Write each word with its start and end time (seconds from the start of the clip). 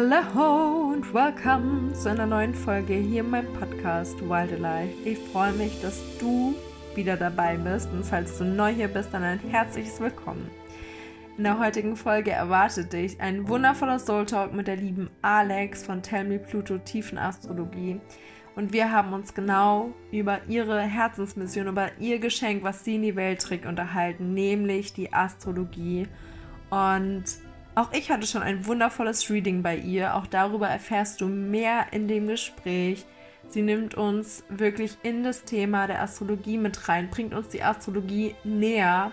Hallo 0.00 0.92
und 0.92 1.12
welcome 1.12 1.92
zu 1.92 2.08
einer 2.08 2.24
neuen 2.24 2.54
Folge 2.54 2.94
hier 2.94 3.22
in 3.22 3.30
meinem 3.30 3.52
Podcast 3.54 4.20
Wildlife. 4.20 4.94
Ich 5.04 5.18
freue 5.18 5.52
mich, 5.54 5.82
dass 5.82 6.00
du 6.20 6.54
wieder 6.94 7.16
dabei 7.16 7.56
bist 7.56 7.90
und 7.90 8.04
falls 8.04 8.38
du 8.38 8.44
neu 8.44 8.72
hier 8.72 8.86
bist, 8.86 9.12
dann 9.12 9.24
ein 9.24 9.40
herzliches 9.40 10.00
Willkommen. 10.00 10.48
In 11.36 11.42
der 11.42 11.58
heutigen 11.58 11.96
Folge 11.96 12.30
erwartet 12.30 12.92
dich 12.92 13.20
ein 13.20 13.48
wundervoller 13.48 13.98
Soul 13.98 14.24
Talk 14.24 14.52
mit 14.52 14.68
der 14.68 14.76
lieben 14.76 15.10
Alex 15.20 15.82
von 15.82 16.00
Tell 16.00 16.22
Me 16.22 16.38
Pluto 16.38 16.78
Tiefenastrologie. 16.78 18.00
Und 18.54 18.72
wir 18.72 18.92
haben 18.92 19.12
uns 19.12 19.34
genau 19.34 19.90
über 20.12 20.38
ihre 20.46 20.80
Herzensmission, 20.80 21.66
über 21.66 21.88
ihr 21.98 22.20
Geschenk, 22.20 22.62
was 22.62 22.84
sie 22.84 22.94
in 22.94 23.02
die 23.02 23.16
Welt 23.16 23.42
trägt, 23.42 23.66
unterhalten, 23.66 24.32
nämlich 24.32 24.92
die 24.92 25.12
Astrologie. 25.12 26.06
Und 26.70 27.24
auch 27.78 27.92
ich 27.92 28.10
hatte 28.10 28.26
schon 28.26 28.42
ein 28.42 28.66
wundervolles 28.66 29.30
Reading 29.30 29.62
bei 29.62 29.76
ihr. 29.76 30.16
Auch 30.16 30.26
darüber 30.26 30.68
erfährst 30.68 31.20
du 31.20 31.26
mehr 31.26 31.86
in 31.92 32.08
dem 32.08 32.26
Gespräch. 32.26 33.06
Sie 33.48 33.62
nimmt 33.62 33.94
uns 33.94 34.42
wirklich 34.48 34.98
in 35.04 35.22
das 35.22 35.44
Thema 35.44 35.86
der 35.86 36.02
Astrologie 36.02 36.58
mit 36.58 36.88
rein, 36.88 37.08
bringt 37.08 37.32
uns 37.34 37.48
die 37.48 37.62
Astrologie 37.62 38.34
näher. 38.42 39.12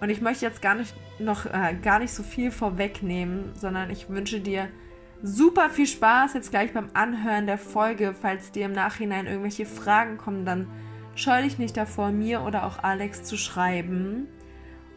Und 0.00 0.08
ich 0.08 0.22
möchte 0.22 0.46
jetzt 0.46 0.62
gar 0.62 0.74
nicht 0.74 0.94
noch 1.18 1.44
äh, 1.44 1.76
gar 1.82 1.98
nicht 1.98 2.14
so 2.14 2.22
viel 2.22 2.50
vorwegnehmen, 2.50 3.52
sondern 3.54 3.90
ich 3.90 4.08
wünsche 4.08 4.40
dir 4.40 4.68
super 5.22 5.68
viel 5.68 5.86
Spaß 5.86 6.32
jetzt 6.32 6.50
gleich 6.50 6.72
beim 6.72 6.88
Anhören 6.94 7.46
der 7.46 7.58
Folge. 7.58 8.14
Falls 8.18 8.50
dir 8.50 8.64
im 8.64 8.72
Nachhinein 8.72 9.26
irgendwelche 9.26 9.66
Fragen 9.66 10.16
kommen, 10.16 10.46
dann 10.46 10.68
scheu 11.14 11.42
dich 11.42 11.58
nicht 11.58 11.76
davor, 11.76 12.10
mir 12.12 12.40
oder 12.40 12.64
auch 12.64 12.82
Alex 12.82 13.24
zu 13.24 13.36
schreiben. 13.36 14.26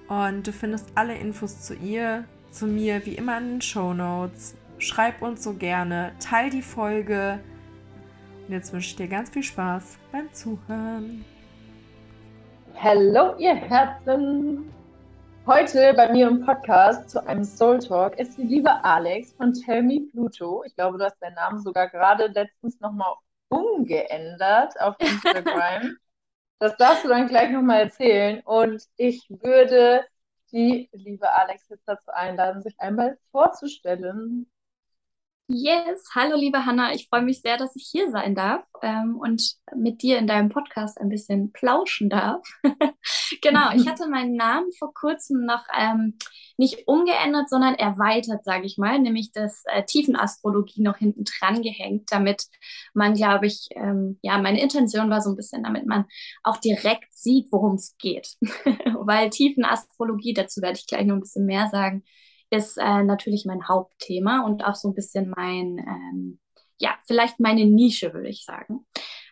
Und 0.08 0.47
du 0.47 0.53
findest 0.53 0.88
alle 0.95 1.16
Infos 1.16 1.61
zu 1.61 1.75
ihr 1.75 2.23
zu 2.53 2.67
mir 2.67 3.03
wie 3.05 3.15
immer 3.15 3.39
in 3.39 3.53
den 3.53 3.61
Show 3.61 3.93
Notes. 3.93 4.55
Schreib 4.77 5.21
uns 5.21 5.43
so 5.43 5.53
gerne, 5.53 6.13
teil 6.19 6.51
die 6.51 6.61
Folge. 6.61 7.39
Und 8.47 8.53
jetzt 8.53 8.71
wünsche 8.71 8.89
ich 8.89 8.95
dir 8.95 9.07
ganz 9.07 9.31
viel 9.31 9.41
Spaß 9.41 9.97
beim 10.11 10.31
Zuhören. 10.33 11.25
Hallo, 12.75 13.35
ihr 13.39 13.55
Herzen! 13.55 14.71
Heute 15.47 15.93
bei 15.95 16.11
mir 16.11 16.27
im 16.27 16.45
Podcast 16.45 17.09
zu 17.09 17.25
einem 17.25 17.43
Soul 17.43 17.79
Talk 17.79 18.17
ist 18.19 18.37
die 18.37 18.43
liebe 18.43 18.71
Alex 18.83 19.33
von 19.33 19.53
Tell 19.53 19.81
Me 19.81 20.01
Pluto. 20.11 20.63
Ich 20.63 20.75
glaube, 20.75 20.97
du 20.99 21.05
hast 21.05 21.19
deinen 21.21 21.35
Namen 21.35 21.59
sogar 21.59 21.89
gerade 21.89 22.27
letztens 22.27 22.79
nochmal 22.79 23.15
umgeändert 23.49 24.79
auf 24.79 24.95
Instagram. 24.99 25.97
das 26.59 26.77
darfst 26.77 27.03
du 27.03 27.09
dann 27.09 27.27
gleich 27.27 27.49
nochmal 27.49 27.81
erzählen. 27.81 28.41
Und 28.45 28.83
ich 28.95 29.27
würde 29.29 30.05
die 30.53 30.89
liebe 30.93 31.29
Alex 31.33 31.67
jetzt 31.69 31.87
dazu 31.87 32.11
einladen, 32.11 32.61
sich 32.61 32.79
einmal 32.79 33.17
vorzustellen. 33.31 34.47
Yes, 35.55 36.09
hallo 36.15 36.35
liebe 36.35 36.65
Hanna, 36.65 36.95
ich 36.95 37.07
freue 37.09 37.21
mich 37.21 37.41
sehr, 37.41 37.57
dass 37.57 37.75
ich 37.75 37.87
hier 37.91 38.09
sein 38.09 38.33
darf 38.33 38.65
ähm, 38.81 39.17
und 39.19 39.53
mit 39.75 40.01
dir 40.01 40.17
in 40.17 40.25
deinem 40.25 40.49
Podcast 40.49 40.99
ein 40.99 41.09
bisschen 41.09 41.51
plauschen 41.51 42.09
darf. 42.09 42.41
genau, 43.41 43.71
ich 43.75 43.87
hatte 43.87 44.09
meinen 44.09 44.35
Namen 44.35 44.71
vor 44.79 44.95
kurzem 44.95 45.45
noch 45.45 45.63
ähm, 45.77 46.17
nicht 46.57 46.87
umgeändert, 46.87 47.49
sondern 47.49 47.75
erweitert, 47.75 48.43
sage 48.43 48.65
ich 48.65 48.79
mal, 48.79 48.97
nämlich 48.97 49.31
das 49.31 49.61
äh, 49.67 49.83
Tiefenastrologie 49.83 50.81
noch 50.81 50.97
hinten 50.97 51.23
dran 51.23 51.61
gehängt, 51.61 52.11
damit 52.11 52.45
man, 52.95 53.13
glaube 53.13 53.45
ich, 53.45 53.67
ähm, 53.75 54.17
ja, 54.23 54.39
meine 54.39 54.59
Intention 54.59 55.11
war 55.11 55.21
so 55.21 55.29
ein 55.29 55.35
bisschen, 55.35 55.61
damit 55.61 55.85
man 55.85 56.05
auch 56.41 56.57
direkt 56.57 57.13
sieht, 57.13 57.51
worum 57.51 57.75
es 57.75 57.95
geht. 57.99 58.37
Weil 58.41 59.29
Tiefenastrologie, 59.29 60.33
dazu 60.33 60.63
werde 60.63 60.79
ich 60.79 60.87
gleich 60.87 61.05
noch 61.05 61.15
ein 61.15 61.21
bisschen 61.21 61.45
mehr 61.45 61.69
sagen, 61.69 62.03
ist 62.53 62.77
äh, 62.77 63.03
natürlich 63.03 63.45
mein 63.45 63.67
Hauptthema 63.67 64.45
und 64.45 64.63
auch 64.63 64.75
so 64.75 64.89
ein 64.89 64.93
bisschen 64.93 65.33
mein, 65.35 65.79
ähm, 65.79 66.39
ja, 66.77 66.95
vielleicht 67.05 67.39
meine 67.39 67.65
Nische, 67.65 68.14
würde 68.14 68.30
ich 68.30 68.45
sagen. 68.45 68.86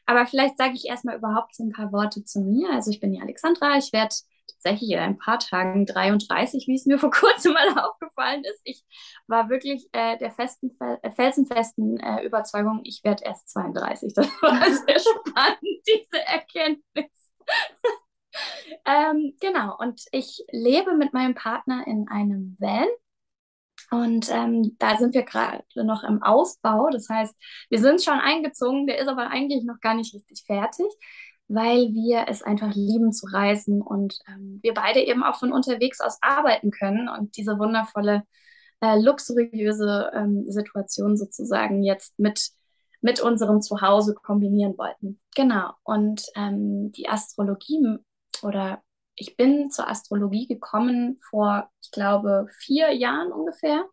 Aber 0.07 0.25
vielleicht 0.25 0.57
sage 0.57 0.73
ich 0.73 0.87
erstmal 0.87 1.17
überhaupt 1.17 1.55
so 1.55 1.63
ein 1.63 1.71
paar 1.71 1.91
Worte 1.91 2.25
zu 2.25 2.41
mir. 2.41 2.71
Also 2.71 2.89
ich 2.89 2.99
bin 2.99 3.11
die 3.11 3.21
Alexandra, 3.21 3.77
ich 3.77 3.93
werde 3.93 4.15
tatsächlich 4.47 4.91
in 4.91 4.99
ein 4.99 5.17
paar 5.19 5.37
Tagen 5.37 5.85
33, 5.85 6.67
wie 6.67 6.75
es 6.75 6.85
mir 6.85 6.97
vor 6.99 7.11
kurzem 7.11 7.53
mal 7.53 7.77
aufgefallen 7.77 8.43
ist. 8.43 8.61
Ich 8.63 8.83
war 9.27 9.49
wirklich 9.49 9.87
äh, 9.91 10.17
der 10.17 10.31
festen, 10.31 10.75
äh, 10.79 11.11
felsenfesten 11.11 11.99
äh, 11.99 12.25
Überzeugung, 12.25 12.81
ich 12.83 13.03
werde 13.03 13.23
erst 13.23 13.49
32. 13.49 14.13
Das 14.15 14.27
war 14.41 14.65
sehr 14.65 14.99
spannend, 15.29 15.81
diese 15.87 16.25
Erkenntnis. 16.25 17.33
ähm, 18.85 19.35
genau, 19.39 19.77
und 19.77 20.01
ich 20.11 20.43
lebe 20.51 20.95
mit 20.95 21.13
meinem 21.13 21.35
Partner 21.35 21.85
in 21.85 22.07
einem 22.07 22.55
Van 22.59 22.87
und 23.91 24.29
ähm, 24.31 24.78
da 24.79 24.97
sind 24.97 25.13
wir 25.13 25.24
gerade 25.24 25.63
noch 25.75 26.03
im 26.03 26.24
Ausbau. 26.24 26.90
Das 26.91 27.09
heißt, 27.09 27.35
wir 27.69 27.79
sind 27.79 28.02
schon 28.02 28.19
eingezogen, 28.19 28.88
der 28.88 29.00
ist 29.00 29.09
aber 29.09 29.29
eigentlich 29.29 29.66
noch 29.66 29.81
gar 29.81 29.96
nicht 29.96 30.13
richtig 30.13 30.44
fertig, 30.46 30.85
weil 31.50 31.94
wir 31.94 32.25
es 32.29 32.41
einfach 32.41 32.74
lieben 32.74 33.12
zu 33.12 33.28
reisen 33.28 33.81
und 33.81 34.18
ähm, 34.29 34.59
wir 34.63 34.74
beide 34.74 35.02
eben 35.02 35.24
auch 35.24 35.35
von 35.38 35.52
unterwegs 35.52 36.00
aus 36.00 36.19
arbeiten 36.22 36.72
können 36.72 37.09
und 37.09 37.35
diese 37.35 37.59
wundervolle, 37.59 38.24
äh, 38.79 38.97
luxuriöse 38.97 40.12
ähm, 40.16 40.46
Situation 40.50 41.18
sozusagen 41.18 41.84
jetzt 41.84 42.18
mit, 42.18 42.52
mit 43.02 43.19
unserem 43.19 43.62
Zuhause 43.62 44.13
kombinieren 44.16 44.78
wollten. 44.78 45.19
Genau. 45.35 45.73
Und 45.84 46.23
ähm, 46.35 46.94
die 46.94 47.09
Astrologie 47.09 47.97
oder 48.41 48.81
ich 49.16 49.38
bin 49.38 49.69
zur 49.69 49.88
Astrologie 49.89 50.47
gekommen 50.47 51.19
vor, 51.29 51.69
ich 51.81 51.91
glaube, 51.91 52.47
vier 52.59 52.91
Jahren 52.94 53.31
ungefähr 53.31 53.85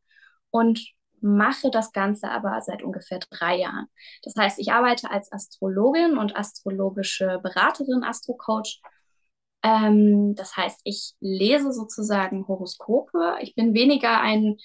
und 0.50 0.80
mache 1.20 1.70
das 1.70 1.92
Ganze 1.92 2.30
aber 2.30 2.60
seit 2.62 2.82
ungefähr 2.82 3.18
drei 3.30 3.56
Jahren. 3.56 3.86
Das 4.22 4.34
heißt, 4.36 4.58
ich 4.58 4.72
arbeite 4.72 5.10
als 5.10 5.32
Astrologin 5.32 6.16
und 6.16 6.36
astrologische 6.36 7.40
Beraterin, 7.42 8.04
Astrocoach 8.04 8.80
ähm, 9.62 10.34
das 10.36 10.56
heißt, 10.56 10.80
ich 10.84 11.14
lese 11.20 11.72
sozusagen 11.72 12.46
Horoskope. 12.46 13.36
Ich 13.40 13.54
bin 13.54 13.74
weniger 13.74 14.20
ein 14.20 14.56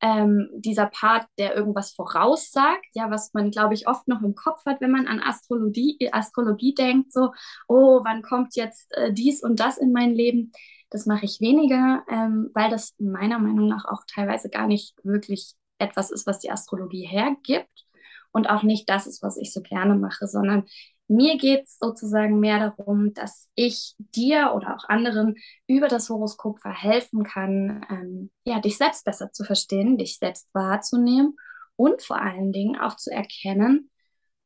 ähm, 0.00 0.48
dieser 0.54 0.86
Part, 0.86 1.26
der 1.38 1.54
irgendwas 1.54 1.92
voraussagt, 1.92 2.86
ja, 2.94 3.10
was 3.10 3.32
man, 3.34 3.50
glaube 3.50 3.74
ich, 3.74 3.86
oft 3.86 4.08
noch 4.08 4.22
im 4.22 4.34
Kopf 4.34 4.64
hat, 4.66 4.80
wenn 4.80 4.90
man 4.90 5.06
an 5.06 5.20
Astrologie, 5.20 5.96
Astrologie 6.12 6.74
denkt, 6.74 7.12
so, 7.12 7.32
oh, 7.68 8.00
wann 8.04 8.22
kommt 8.22 8.56
jetzt 8.56 8.92
äh, 8.96 9.12
dies 9.12 9.42
und 9.42 9.60
das 9.60 9.78
in 9.78 9.92
mein 9.92 10.12
Leben? 10.12 10.52
Das 10.90 11.06
mache 11.06 11.24
ich 11.24 11.40
weniger, 11.40 12.04
ähm, 12.10 12.50
weil 12.52 12.68
das 12.68 12.94
meiner 12.98 13.38
Meinung 13.38 13.68
nach 13.68 13.84
auch 13.84 14.02
teilweise 14.12 14.50
gar 14.50 14.66
nicht 14.66 14.94
wirklich 15.04 15.54
etwas 15.78 16.10
ist, 16.10 16.26
was 16.26 16.40
die 16.40 16.50
Astrologie 16.50 17.06
hergibt 17.06 17.86
und 18.32 18.48
auch 18.50 18.62
nicht 18.62 18.88
das 18.90 19.06
ist, 19.06 19.22
was 19.22 19.36
ich 19.36 19.52
so 19.52 19.62
gerne 19.62 19.94
mache, 19.94 20.26
sondern 20.26 20.64
mir 21.12 21.36
geht 21.36 21.64
es 21.64 21.78
sozusagen 21.78 22.40
mehr 22.40 22.58
darum, 22.76 23.12
dass 23.14 23.48
ich 23.54 23.94
dir 23.98 24.52
oder 24.54 24.76
auch 24.76 24.88
anderen 24.88 25.36
über 25.66 25.88
das 25.88 26.08
Horoskop 26.08 26.60
verhelfen 26.60 27.24
kann, 27.24 27.84
ähm, 27.90 28.30
ja, 28.44 28.60
dich 28.60 28.78
selbst 28.78 29.04
besser 29.04 29.32
zu 29.32 29.44
verstehen, 29.44 29.98
dich 29.98 30.18
selbst 30.18 30.48
wahrzunehmen 30.52 31.36
und 31.76 32.02
vor 32.02 32.20
allen 32.20 32.52
Dingen 32.52 32.78
auch 32.78 32.96
zu 32.96 33.10
erkennen, 33.10 33.90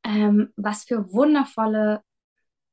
ähm, 0.05 0.53
was 0.57 0.85
für 0.85 1.13
wundervolle 1.13 2.03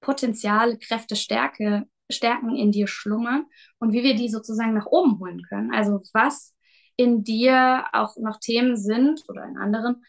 Potenziale, 0.02 0.78
Kräfte, 0.78 1.16
Stärke, 1.16 1.86
Stärken 2.10 2.56
in 2.56 2.72
dir 2.72 2.88
schlummern 2.88 3.46
und 3.80 3.94
wie 3.94 4.04
wir 4.04 4.16
die 4.16 4.30
sozusagen 4.30 4.74
nach 4.74 4.88
oben 4.88 5.20
holen 5.20 5.42
können. 5.44 5.74
Also 5.74 6.02
was 6.14 6.56
in 6.96 7.24
dir 7.24 7.86
auch 7.94 8.18
noch 8.18 8.40
Themen 8.40 8.76
sind 8.78 9.24
oder 9.28 9.46
in 9.46 9.58
anderen, 9.58 10.04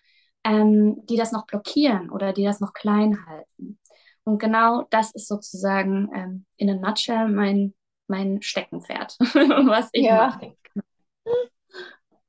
ähm, 0.44 1.04
die 1.06 1.16
das 1.16 1.32
noch 1.32 1.46
blockieren 1.46 2.10
oder 2.10 2.32
die 2.32 2.44
das 2.44 2.60
noch 2.60 2.72
klein 2.72 3.26
halten. 3.26 3.78
Und 4.24 4.38
genau 4.38 4.86
das 4.90 5.14
ist 5.14 5.28
sozusagen 5.28 6.10
ähm, 6.14 6.46
in 6.56 6.70
a 6.70 6.74
nutshell 6.74 7.28
mein, 7.28 7.74
mein 8.06 8.40
Steckenpferd, 8.40 9.16
was 9.20 9.88
ich 9.92 10.06
ja. 10.06 10.26
mache. 10.26 10.56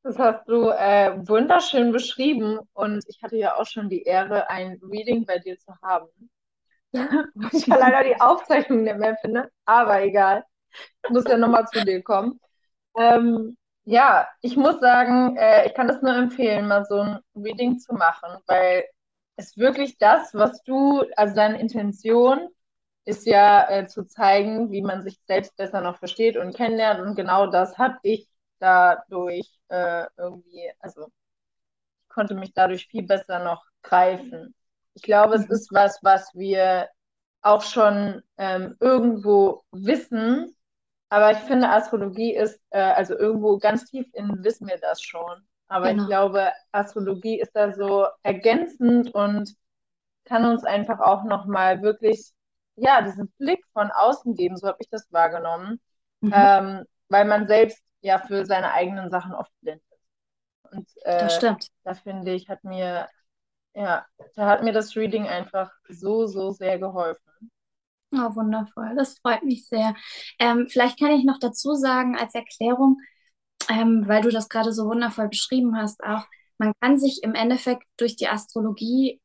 Das 0.04 0.20
hast 0.20 0.48
du 0.48 0.70
äh, 0.70 1.18
wunderschön 1.28 1.92
beschrieben 1.92 2.60
und 2.74 3.04
ich 3.08 3.24
hatte 3.24 3.38
ja 3.38 3.56
auch 3.56 3.66
schon 3.66 3.90
die 3.90 4.04
Ehre, 4.04 4.50
ein 4.50 4.80
Reading 4.84 5.26
bei 5.26 5.40
dir 5.40 5.58
zu 5.58 5.74
haben. 5.82 6.08
Ja. 6.92 7.10
ich 7.52 7.66
ja 7.66 7.78
leider 7.78 8.04
die 8.04 8.22
Aufzeichnung 8.22 8.84
nicht 8.84 8.98
mehr 8.98 9.18
finde, 9.18 9.50
aber 9.66 10.04
egal. 10.04 10.44
Ich 11.04 11.10
muss 11.10 11.24
ja 11.26 11.38
nochmal 11.38 11.66
zu 11.68 11.84
dir 11.84 12.04
kommen. 12.04 12.40
Ähm, 12.96 13.58
ja, 13.86 14.28
ich 14.42 14.58
muss 14.58 14.80
sagen, 14.80 15.38
äh, 15.38 15.68
ich 15.68 15.74
kann 15.76 15.88
das 15.88 16.02
nur 16.02 16.16
empfehlen, 16.16 16.68
mal 16.68 16.86
so 16.86 17.00
ein 17.02 17.20
Reading 17.36 17.80
zu 17.80 17.94
machen, 17.94 18.38
weil 18.48 18.86
es 19.38 19.58
wirklich 19.58 19.98
das, 19.98 20.34
was 20.34 20.64
du, 20.64 21.04
also 21.16 21.36
deine 21.36 21.60
Intention 21.60 22.50
ist 23.06 23.26
ja 23.28 23.70
äh, 23.70 23.88
zu 23.88 24.06
zeigen, 24.06 24.72
wie 24.72 24.82
man 24.82 25.04
sich 25.04 25.20
selbst 25.28 25.56
besser 25.58 25.82
noch 25.82 26.00
versteht 26.00 26.38
und 26.38 26.56
kennenlernt. 26.56 27.00
Und 27.02 27.16
genau 27.16 27.48
das 27.48 27.78
habe 27.78 27.98
ich 28.04 28.28
dadurch 28.60 29.48
äh, 29.70 30.06
irgendwie, 30.18 30.72
also 30.80 31.08
ich 32.04 32.10
konnte 32.10 32.36
mich 32.36 32.54
dadurch 32.54 32.88
viel 32.88 33.04
besser 33.04 33.40
noch 33.44 33.66
greifen. 33.84 34.56
Ich 34.96 35.04
glaube, 35.04 35.36
es 35.36 35.48
mhm. 35.48 35.54
ist 35.54 35.72
was, 35.72 36.00
was 36.02 36.34
wir 36.34 36.90
auch 37.42 37.62
schon 37.62 38.24
ähm, 38.38 38.76
irgendwo 38.80 39.64
wissen, 39.72 40.56
aber 41.10 41.32
ich 41.32 41.38
finde, 41.40 41.70
Astrologie 41.70 42.36
ist, 42.36 42.60
äh, 42.72 42.80
also 42.80 43.18
irgendwo 43.18 43.58
ganz 43.58 43.86
tief 43.86 44.08
innen 44.14 44.44
wissen 44.44 44.68
wir 44.68 44.78
das 44.78 45.02
schon. 45.02 45.48
Aber 45.68 45.90
genau. 45.90 46.04
ich 46.04 46.10
glaube, 46.10 46.52
Astrologie 46.72 47.40
ist 47.40 47.56
da 47.56 47.74
so 47.74 48.08
ergänzend 48.24 49.14
und 49.14 49.56
kann 50.26 50.46
uns 50.46 50.64
einfach 50.64 51.00
auch 51.00 51.24
nochmal 51.24 51.82
wirklich, 51.82 52.32
ja, 52.76 53.02
diesen 53.02 53.32
Blick 53.38 53.64
von 53.74 53.92
außen 53.92 54.36
geben, 54.36 54.58
so 54.58 54.68
habe 54.68 54.78
ich 54.80 54.90
das 54.90 55.12
wahrgenommen, 55.12 55.80
mhm. 56.22 56.34
ähm, 56.36 56.86
weil 57.10 57.26
man 57.26 57.48
selbst 57.48 57.82
ja 58.02 58.20
für 58.20 58.46
seine 58.46 58.74
eigenen 58.74 59.10
Sachen 59.10 59.34
oft 59.34 59.52
blind 59.62 59.82
ist. 59.90 60.72
Und 60.72 60.90
äh, 61.04 61.20
das 61.20 61.36
stimmt. 61.36 61.68
Da 61.84 61.94
finde 61.94 62.34
ich, 62.34 62.50
hat 62.50 62.64
mir, 62.64 63.08
ja, 63.74 64.06
da 64.36 64.48
hat 64.48 64.64
mir 64.64 64.74
das 64.74 64.96
Reading 64.96 65.28
einfach 65.28 65.72
so, 65.88 66.28
so 66.28 66.52
sehr 66.52 66.80
geholfen. 66.80 67.52
Oh, 68.12 68.36
wundervoll. 68.36 68.94
Das 68.96 69.18
freut 69.20 69.44
mich 69.44 69.68
sehr. 69.68 69.94
Ähm, 70.40 70.68
vielleicht 70.70 71.00
kann 71.00 71.12
ich 71.12 71.26
noch 71.26 71.40
dazu 71.40 71.74
sagen, 71.74 72.16
als 72.18 72.34
Erklärung, 72.34 73.00
ähm, 73.70 74.04
weil 74.08 74.22
du 74.22 74.30
das 74.30 74.48
gerade 74.50 74.72
so 74.74 74.86
wundervoll 74.86 75.28
beschrieben 75.30 75.76
hast, 75.78 76.04
auch, 76.04 76.26
man 76.58 76.74
kann 76.80 76.98
sich 76.98 77.22
im 77.24 77.36
Endeffekt 77.36 77.84
durch 77.98 78.16
die 78.16 78.30
Astrologie 78.30 79.22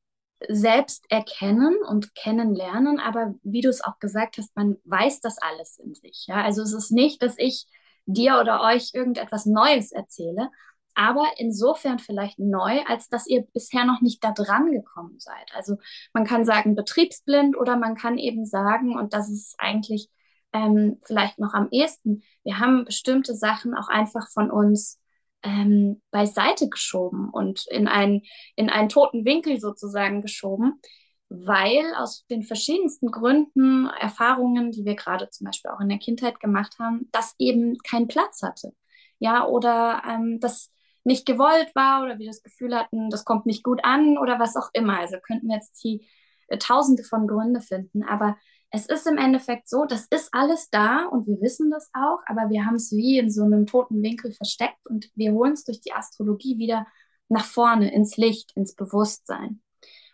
selbst 0.48 1.04
erkennen 1.10 1.76
und 1.86 2.14
kennenlernen, 2.14 2.98
aber 2.98 3.34
wie 3.42 3.60
du 3.60 3.68
es 3.68 3.82
auch 3.82 3.98
gesagt 4.00 4.38
hast, 4.38 4.56
man 4.56 4.78
weiß 4.84 5.20
das 5.20 5.38
alles 5.38 5.78
in 5.78 5.94
sich. 5.94 6.26
Ja? 6.26 6.42
Also 6.42 6.62
es 6.62 6.72
ist 6.72 6.90
nicht, 6.90 7.22
dass 7.22 7.34
ich 7.38 7.66
dir 8.06 8.40
oder 8.40 8.62
euch 8.62 8.90
irgendetwas 8.94 9.46
Neues 9.46 9.92
erzähle, 9.92 10.50
aber 10.94 11.26
insofern 11.36 11.98
vielleicht 11.98 12.38
neu, 12.38 12.80
als 12.86 13.08
dass 13.08 13.26
ihr 13.26 13.42
bisher 13.52 13.84
noch 13.84 14.00
nicht 14.00 14.22
da 14.24 14.32
dran 14.32 14.70
gekommen 14.72 15.18
seid. 15.18 15.50
Also 15.54 15.76
man 16.12 16.24
kann 16.24 16.44
sagen 16.44 16.74
betriebsblind 16.74 17.56
oder 17.56 17.76
man 17.76 17.94
kann 17.94 18.18
eben 18.18 18.44
sagen, 18.46 18.98
und 18.98 19.14
das 19.14 19.30
ist 19.30 19.54
eigentlich 19.58 20.08
ähm, 20.52 20.98
vielleicht 21.04 21.38
noch 21.38 21.54
am 21.54 21.68
ehesten, 21.70 22.22
wir 22.44 22.58
haben 22.58 22.84
bestimmte 22.84 23.34
Sachen 23.34 23.74
auch 23.74 23.88
einfach 23.88 24.28
von 24.30 24.50
uns 24.50 25.00
ähm, 25.42 26.02
beiseite 26.10 26.68
geschoben 26.68 27.30
und 27.30 27.66
in 27.70 27.88
einen, 27.88 28.22
in 28.56 28.68
einen 28.68 28.88
toten 28.88 29.24
Winkel 29.24 29.60
sozusagen 29.60 30.22
geschoben, 30.22 30.80
weil 31.28 31.94
aus 31.96 32.26
den 32.26 32.42
verschiedensten 32.42 33.10
Gründen, 33.10 33.86
Erfahrungen, 34.00 34.72
die 34.72 34.84
wir 34.84 34.96
gerade 34.96 35.30
zum 35.30 35.46
Beispiel 35.46 35.70
auch 35.70 35.80
in 35.80 35.88
der 35.88 35.98
Kindheit 35.98 36.40
gemacht 36.40 36.76
haben, 36.78 37.08
das 37.12 37.34
eben 37.38 37.78
keinen 37.78 38.08
Platz 38.08 38.42
hatte. 38.42 38.72
Ja, 39.18 39.46
oder 39.46 40.02
ähm, 40.08 40.40
das 40.40 40.72
nicht 41.04 41.26
gewollt 41.26 41.74
war 41.74 42.02
oder 42.02 42.18
wir 42.18 42.26
das 42.26 42.42
Gefühl 42.42 42.74
hatten, 42.74 43.10
das 43.10 43.24
kommt 43.24 43.46
nicht 43.46 43.62
gut 43.62 43.80
an 43.84 44.18
oder 44.18 44.38
was 44.38 44.56
auch 44.56 44.70
immer. 44.72 44.98
Also 44.98 45.16
könnten 45.20 45.48
wir 45.48 45.56
jetzt 45.56 45.82
die 45.82 46.06
äh, 46.48 46.58
tausende 46.58 47.04
von 47.04 47.26
Gründe 47.26 47.60
finden. 47.60 48.02
Aber 48.02 48.36
es 48.70 48.86
ist 48.86 49.06
im 49.06 49.18
Endeffekt 49.18 49.68
so, 49.68 49.84
das 49.84 50.06
ist 50.10 50.28
alles 50.32 50.68
da 50.70 51.06
und 51.06 51.26
wir 51.26 51.40
wissen 51.40 51.70
das 51.70 51.90
auch, 51.92 52.20
aber 52.26 52.50
wir 52.50 52.66
haben 52.66 52.76
es 52.76 52.92
wie 52.92 53.18
in 53.18 53.30
so 53.30 53.42
einem 53.42 53.66
toten 53.66 54.02
Winkel 54.02 54.32
versteckt 54.32 54.78
und 54.88 55.10
wir 55.14 55.32
holen 55.32 55.54
es 55.54 55.64
durch 55.64 55.80
die 55.80 55.92
Astrologie 55.92 56.58
wieder 56.58 56.86
nach 57.28 57.44
vorne, 57.44 57.92
ins 57.92 58.16
Licht, 58.16 58.52
ins 58.54 58.74
Bewusstsein. 58.74 59.60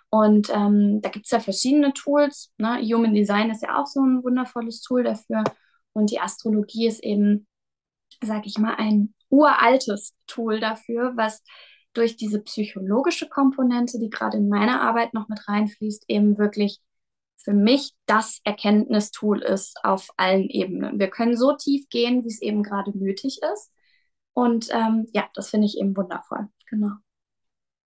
Und 0.09 0.49
ähm, 0.55 1.01
da 1.03 1.09
gibt 1.11 1.27
es 1.27 1.33
ja 1.33 1.41
verschiedene 1.41 1.93
Tools. 1.93 2.53
Ne? 2.59 2.81
Human 2.83 3.15
Design 3.15 3.51
ist 3.51 3.63
ja 3.63 3.81
auch 3.81 3.87
so 3.87 4.01
ein 4.01 4.23
wundervolles 4.23 4.81
Tool 4.81 5.03
dafür. 5.03 5.45
Und 5.93 6.11
die 6.11 6.21
Astrologie 6.21 6.87
ist 6.87 7.03
eben, 7.03 7.47
sag 8.23 8.47
ich 8.47 8.59
mal, 8.59 8.75
ein 8.77 9.15
uraltes 9.29 10.15
Tool 10.27 10.61
dafür, 10.61 11.13
was 11.17 11.43
durch 11.93 12.17
diese 12.17 12.41
psychologische 12.41 13.29
Komponente, 13.29 13.99
die 13.99 14.11
gerade 14.11 14.37
in 14.37 14.49
meiner 14.49 14.83
Arbeit 14.83 15.15
noch 15.15 15.29
mit 15.29 15.49
reinfließt, 15.49 16.05
eben 16.09 16.39
wirklich 16.39 16.81
für 17.37 17.55
mich 17.55 17.93
das 18.07 18.41
Erkenntnistool 18.45 19.41
ist 19.41 19.79
auf 19.85 20.09
allen 20.17 20.51
Ebenen. 20.51 20.99
Wir 20.99 21.09
können 21.09 21.37
so 21.37 21.55
tief 21.55 21.89
gehen, 21.89 22.25
wie 22.25 22.29
es 22.29 22.43
eben 22.43 22.63
gerade 22.63 22.97
nötig 22.97 23.41
ist. 23.55 23.73
Und 24.33 24.69
ähm, 24.73 25.07
ja, 25.13 25.29
das 25.35 25.51
finde 25.51 25.67
ich 25.67 25.79
eben 25.79 25.97
wundervoll. 25.97 26.49
Genau. 26.69 26.91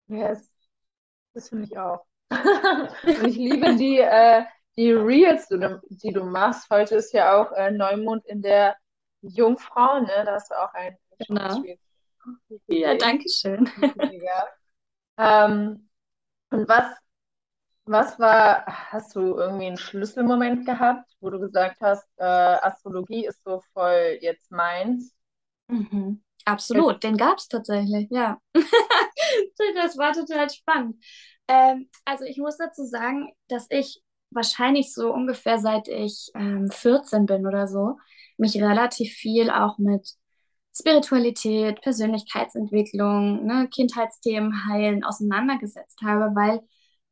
Yes, 0.08 0.48
das 1.32 1.48
finde 1.48 1.64
ich 1.64 1.78
auch. 1.78 2.04
Und 2.30 3.26
ich 3.26 3.36
liebe 3.36 3.76
die, 3.76 3.98
äh, 3.98 4.44
die 4.76 4.92
Reels, 4.92 5.48
die 5.48 6.12
du 6.12 6.24
machst. 6.24 6.68
Heute 6.70 6.96
ist 6.96 7.12
ja 7.12 7.40
auch 7.40 7.50
äh, 7.52 7.70
Neumond 7.70 8.26
in 8.26 8.42
der 8.42 8.76
Jungfrau, 9.28 10.00
ne? 10.00 10.22
Da 10.24 10.34
hast 10.34 10.50
du 10.50 10.54
auch 10.54 10.72
ein 10.74 10.96
Genau. 11.26 11.62
Ja, 12.68 12.94
danke 12.96 13.28
schön. 13.28 13.68
ähm, 15.18 15.88
und 16.50 16.68
was, 16.68 16.96
was 17.84 18.18
war, 18.18 18.64
hast 18.66 19.14
du 19.16 19.36
irgendwie 19.36 19.66
einen 19.66 19.76
Schlüsselmoment 19.78 20.66
gehabt, 20.66 21.10
wo 21.20 21.30
du 21.30 21.38
gesagt 21.38 21.80
hast, 21.80 22.06
äh, 22.16 22.24
Astrologie 22.24 23.26
ist 23.26 23.42
so 23.44 23.62
voll 23.72 24.18
jetzt 24.20 24.50
meins? 24.50 25.14
Mhm. 25.68 26.22
Absolut, 26.44 27.02
den 27.02 27.16
gab 27.16 27.38
es 27.38 27.48
tatsächlich, 27.48 28.08
ja. 28.10 28.38
das 29.74 29.98
war 29.98 30.12
total 30.12 30.48
spannend. 30.50 31.02
Ähm, 31.48 31.88
also 32.04 32.24
ich 32.24 32.38
muss 32.38 32.56
dazu 32.56 32.84
sagen, 32.84 33.32
dass 33.48 33.66
ich 33.70 34.00
wahrscheinlich 34.30 34.92
so 34.92 35.12
ungefähr 35.12 35.58
seit 35.58 35.88
ich 35.88 36.30
ähm, 36.34 36.70
14 36.70 37.26
bin 37.26 37.46
oder 37.46 37.66
so, 37.66 37.98
mich 38.36 38.60
relativ 38.62 39.12
viel 39.12 39.50
auch 39.50 39.78
mit 39.78 40.16
Spiritualität, 40.74 41.80
Persönlichkeitsentwicklung, 41.80 43.46
ne, 43.46 43.68
Kindheitsthemen 43.68 44.66
heilen 44.68 45.04
auseinandergesetzt 45.04 46.00
habe, 46.02 46.34
weil 46.34 46.60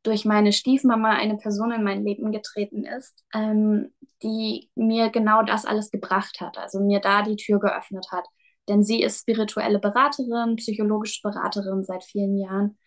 durch 0.03 0.23
meine 0.23 0.53
Stiefmama 0.53 1.09
eine 1.13 1.37
Person 1.37 1.71
in 1.71 1.83
mein 1.83 2.03
Leben 2.03 2.31
getreten 2.31 2.85
ist, 2.85 3.23
ähm, 3.33 3.91
die 4.21 4.69
mir 4.75 5.09
genau 5.09 5.41
das 5.41 5.65
alles 5.65 5.89
gebracht 5.89 6.39
hat, 6.41 6.57
also 6.59 6.79
mir 6.79 6.99
da 6.99 7.23
die 7.23 7.37
Tür 7.37 7.59
geöffnet 7.59 8.05
hat. 8.11 8.25
Denn 8.69 8.83
sie 8.83 9.01
ist 9.01 9.21
spirituelle 9.21 9.79
Beraterin, 9.79 10.57
psychologische 10.57 11.21
Beraterin 11.23 11.83
seit 11.83 12.03
vielen 12.03 12.37
Jahren. 12.37 12.77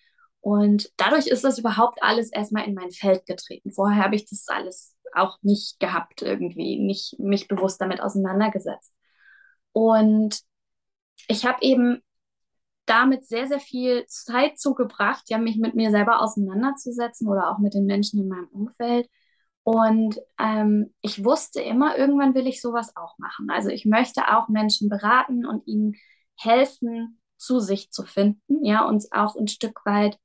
Und 0.41 0.91
dadurch 0.97 1.27
ist 1.27 1.45
das 1.45 1.59
überhaupt 1.59 2.03
alles 2.03 2.33
erstmal 2.33 2.67
in 2.67 2.75
mein 2.75 2.91
Feld 2.93 3.27
getreten. 3.27 3.73
Vorher 3.73 4.05
habe 4.05 4.15
ich 4.15 4.29
das 4.29 4.47
alles 4.49 4.95
auch 5.15 5.39
nicht 5.43 5.81
gehabt, 5.81 6.23
irgendwie, 6.23 6.79
nicht 6.79 7.19
mich 7.19 7.49
bewusst 7.49 7.81
damit 7.81 8.01
auseinandergesetzt. 8.01 8.93
Und 9.73 10.41
ich 11.29 11.47
habe 11.47 11.59
eben 11.63 12.03
damit 12.87 13.27
sehr, 13.27 13.47
sehr 13.47 13.61
viel 13.61 14.07
Zeit 14.07 14.59
zugebracht, 14.59 15.25
ja, 15.29 15.39
mich 15.39 15.59
mit 15.59 15.75
mir 15.75 15.91
selber 15.91 16.21
auseinanderzusetzen 16.23 17.29
oder 17.29 17.51
auch 17.51 17.59
mit 17.59 17.75
den 17.75 17.85
Menschen 17.85 18.21
in 18.21 18.29
meinem 18.29 18.49
Umfeld. 18.49 19.09
Und 19.63 20.19
ähm, 20.39 20.95
ich 21.03 21.25
wusste 21.25 21.61
immer, 21.61 21.99
irgendwann 21.99 22.35
will 22.35 22.47
ich 22.47 22.63
sowas 22.63 22.97
auch 22.97 23.19
machen. 23.19 23.51
Also 23.51 23.69
ich 23.69 23.85
möchte 23.85 24.23
auch 24.35 24.49
Menschen 24.49 24.89
beraten 24.89 25.45
und 25.45 25.67
ihnen 25.67 25.95
helfen, 26.37 27.21
zu 27.37 27.61
sich 27.61 27.91
zu 27.91 28.05
finden, 28.05 28.65
ja, 28.65 28.87
und 28.87 29.05
auch 29.13 29.37
ein 29.37 29.49
Stück 29.49 29.85
weit 29.85 30.19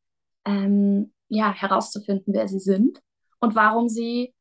ähm, 0.45 1.13
ja, 1.27 1.51
herauszufinden, 1.53 2.33
wer 2.33 2.47
sie 2.47 2.59
sind 2.59 3.01
und 3.39 3.55
warum 3.55 3.89
sie 3.89 4.33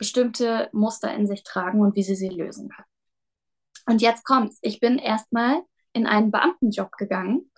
bestimmte 0.00 0.70
Muster 0.72 1.14
in 1.14 1.26
sich 1.26 1.42
tragen 1.42 1.82
und 1.82 1.94
wie 1.94 2.02
sie 2.02 2.14
sie 2.14 2.30
lösen 2.30 2.70
können. 2.70 2.88
Und 3.86 4.00
jetzt 4.00 4.24
kommt's. 4.24 4.58
Ich 4.62 4.80
bin 4.80 4.96
erstmal 4.98 5.60
in 5.92 6.06
einen 6.06 6.30
Beamtenjob 6.30 6.92
gegangen. 6.92 7.50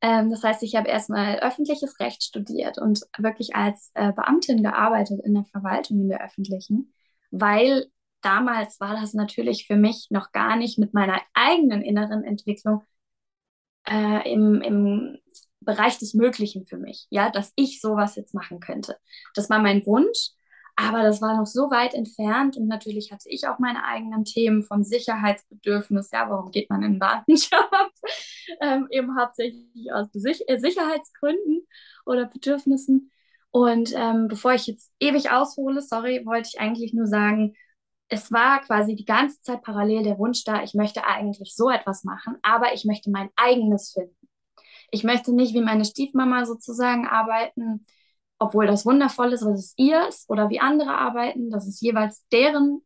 Ähm, 0.00 0.30
das 0.30 0.44
heißt, 0.44 0.62
ich 0.62 0.76
habe 0.76 0.88
erstmal 0.88 1.40
öffentliches 1.40 1.98
Recht 1.98 2.22
studiert 2.22 2.78
und 2.78 3.00
wirklich 3.18 3.56
als 3.56 3.90
äh, 3.94 4.12
Beamtin 4.12 4.62
gearbeitet 4.62 5.20
in 5.24 5.34
der 5.34 5.44
Verwaltung, 5.46 6.00
in 6.00 6.08
der 6.08 6.24
öffentlichen, 6.24 6.92
weil 7.32 7.86
damals 8.20 8.78
war 8.78 8.94
das 8.94 9.12
natürlich 9.12 9.66
für 9.66 9.76
mich 9.76 10.06
noch 10.10 10.30
gar 10.30 10.54
nicht 10.54 10.78
mit 10.78 10.94
meiner 10.94 11.20
eigenen 11.34 11.82
inneren 11.82 12.22
Entwicklung 12.22 12.84
äh, 13.88 14.32
im, 14.32 14.62
im 14.62 15.18
Bereich 15.58 15.98
des 15.98 16.14
Möglichen 16.14 16.66
für 16.66 16.78
mich, 16.78 17.08
ja, 17.10 17.30
dass 17.30 17.52
ich 17.56 17.80
sowas 17.80 18.14
jetzt 18.14 18.32
machen 18.32 18.60
könnte. 18.60 18.96
Das 19.34 19.50
war 19.50 19.58
mein 19.58 19.84
Wunsch 19.86 20.30
aber 20.80 21.02
das 21.02 21.20
war 21.20 21.36
noch 21.36 21.46
so 21.46 21.70
weit 21.70 21.94
entfernt 21.94 22.56
und 22.56 22.66
natürlich 22.66 23.12
hatte 23.12 23.28
ich 23.28 23.46
auch 23.46 23.58
meine 23.58 23.84
eigenen 23.84 24.24
Themen 24.24 24.62
vom 24.62 24.82
Sicherheitsbedürfnis. 24.82 26.10
Ja, 26.12 26.30
warum 26.30 26.50
geht 26.50 26.70
man 26.70 26.82
in 26.82 26.98
Datenjob? 26.98 27.90
ähm, 28.60 28.86
eben 28.90 29.18
hauptsächlich 29.18 29.92
aus 29.92 30.08
äh, 30.14 30.58
Sicherheitsgründen 30.58 31.66
oder 32.06 32.26
Bedürfnissen. 32.26 33.10
Und 33.50 33.92
ähm, 33.94 34.28
bevor 34.28 34.54
ich 34.54 34.66
jetzt 34.66 34.92
ewig 35.00 35.30
aushole, 35.30 35.82
sorry, 35.82 36.24
wollte 36.24 36.48
ich 36.52 36.60
eigentlich 36.60 36.94
nur 36.94 37.06
sagen, 37.06 37.54
es 38.08 38.32
war 38.32 38.60
quasi 38.60 38.96
die 38.96 39.04
ganze 39.04 39.40
Zeit 39.42 39.62
parallel 39.62 40.02
der 40.02 40.18
Wunsch 40.18 40.44
da, 40.44 40.62
ich 40.62 40.74
möchte 40.74 41.04
eigentlich 41.04 41.54
so 41.54 41.70
etwas 41.70 42.04
machen, 42.04 42.36
aber 42.42 42.74
ich 42.74 42.84
möchte 42.84 43.10
mein 43.10 43.30
eigenes 43.36 43.92
finden. 43.92 44.16
Ich 44.90 45.04
möchte 45.04 45.32
nicht 45.32 45.54
wie 45.54 45.60
meine 45.60 45.84
Stiefmama 45.84 46.44
sozusagen 46.44 47.06
arbeiten, 47.06 47.84
obwohl 48.40 48.66
das 48.66 48.86
wundervoll 48.86 49.32
ist, 49.34 49.44
was 49.44 49.60
es 49.60 49.74
ihr 49.76 50.08
ist 50.08 50.28
oder 50.30 50.48
wie 50.48 50.60
andere 50.60 50.96
arbeiten, 50.96 51.50
das 51.50 51.68
ist 51.68 51.82
jeweils 51.82 52.26
deren 52.32 52.80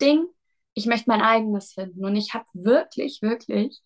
Ding. 0.00 0.26
Ich 0.74 0.86
möchte 0.86 1.10
mein 1.10 1.20
eigenes 1.20 1.72
finden. 1.72 2.04
Und 2.04 2.14
ich 2.14 2.32
habe 2.32 2.46
wirklich, 2.54 3.20
wirklich 3.20 3.80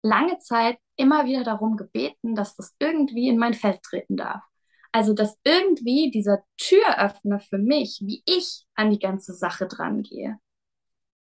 lange 0.00 0.38
Zeit 0.38 0.78
immer 0.96 1.26
wieder 1.26 1.44
darum 1.44 1.76
gebeten, 1.76 2.34
dass 2.34 2.56
das 2.56 2.74
irgendwie 2.78 3.28
in 3.28 3.36
mein 3.38 3.52
Feld 3.52 3.82
treten 3.82 4.16
darf. 4.16 4.42
Also, 4.92 5.12
dass 5.12 5.38
irgendwie 5.44 6.10
dieser 6.10 6.42
Türöffner 6.56 7.38
für 7.38 7.58
mich, 7.58 8.00
wie 8.02 8.22
ich 8.24 8.64
an 8.74 8.90
die 8.90 8.98
ganze 8.98 9.34
Sache 9.34 9.66
dran 9.66 10.02
gehe, 10.02 10.38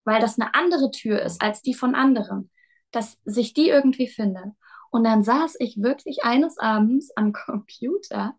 weil 0.05 0.21
das 0.21 0.39
eine 0.39 0.53
andere 0.55 0.91
Tür 0.91 1.21
ist 1.21 1.41
als 1.41 1.61
die 1.61 1.73
von 1.73 1.93
anderen, 1.93 2.49
dass 2.91 3.17
sich 3.25 3.53
die 3.53 3.67
irgendwie 3.67 4.07
findet. 4.07 4.53
Und 4.91 5.03
dann 5.03 5.23
saß 5.23 5.55
ich 5.59 5.81
wirklich 5.81 6.23
eines 6.23 6.57
Abends 6.57 7.11
am 7.17 7.33
Computer 7.33 8.35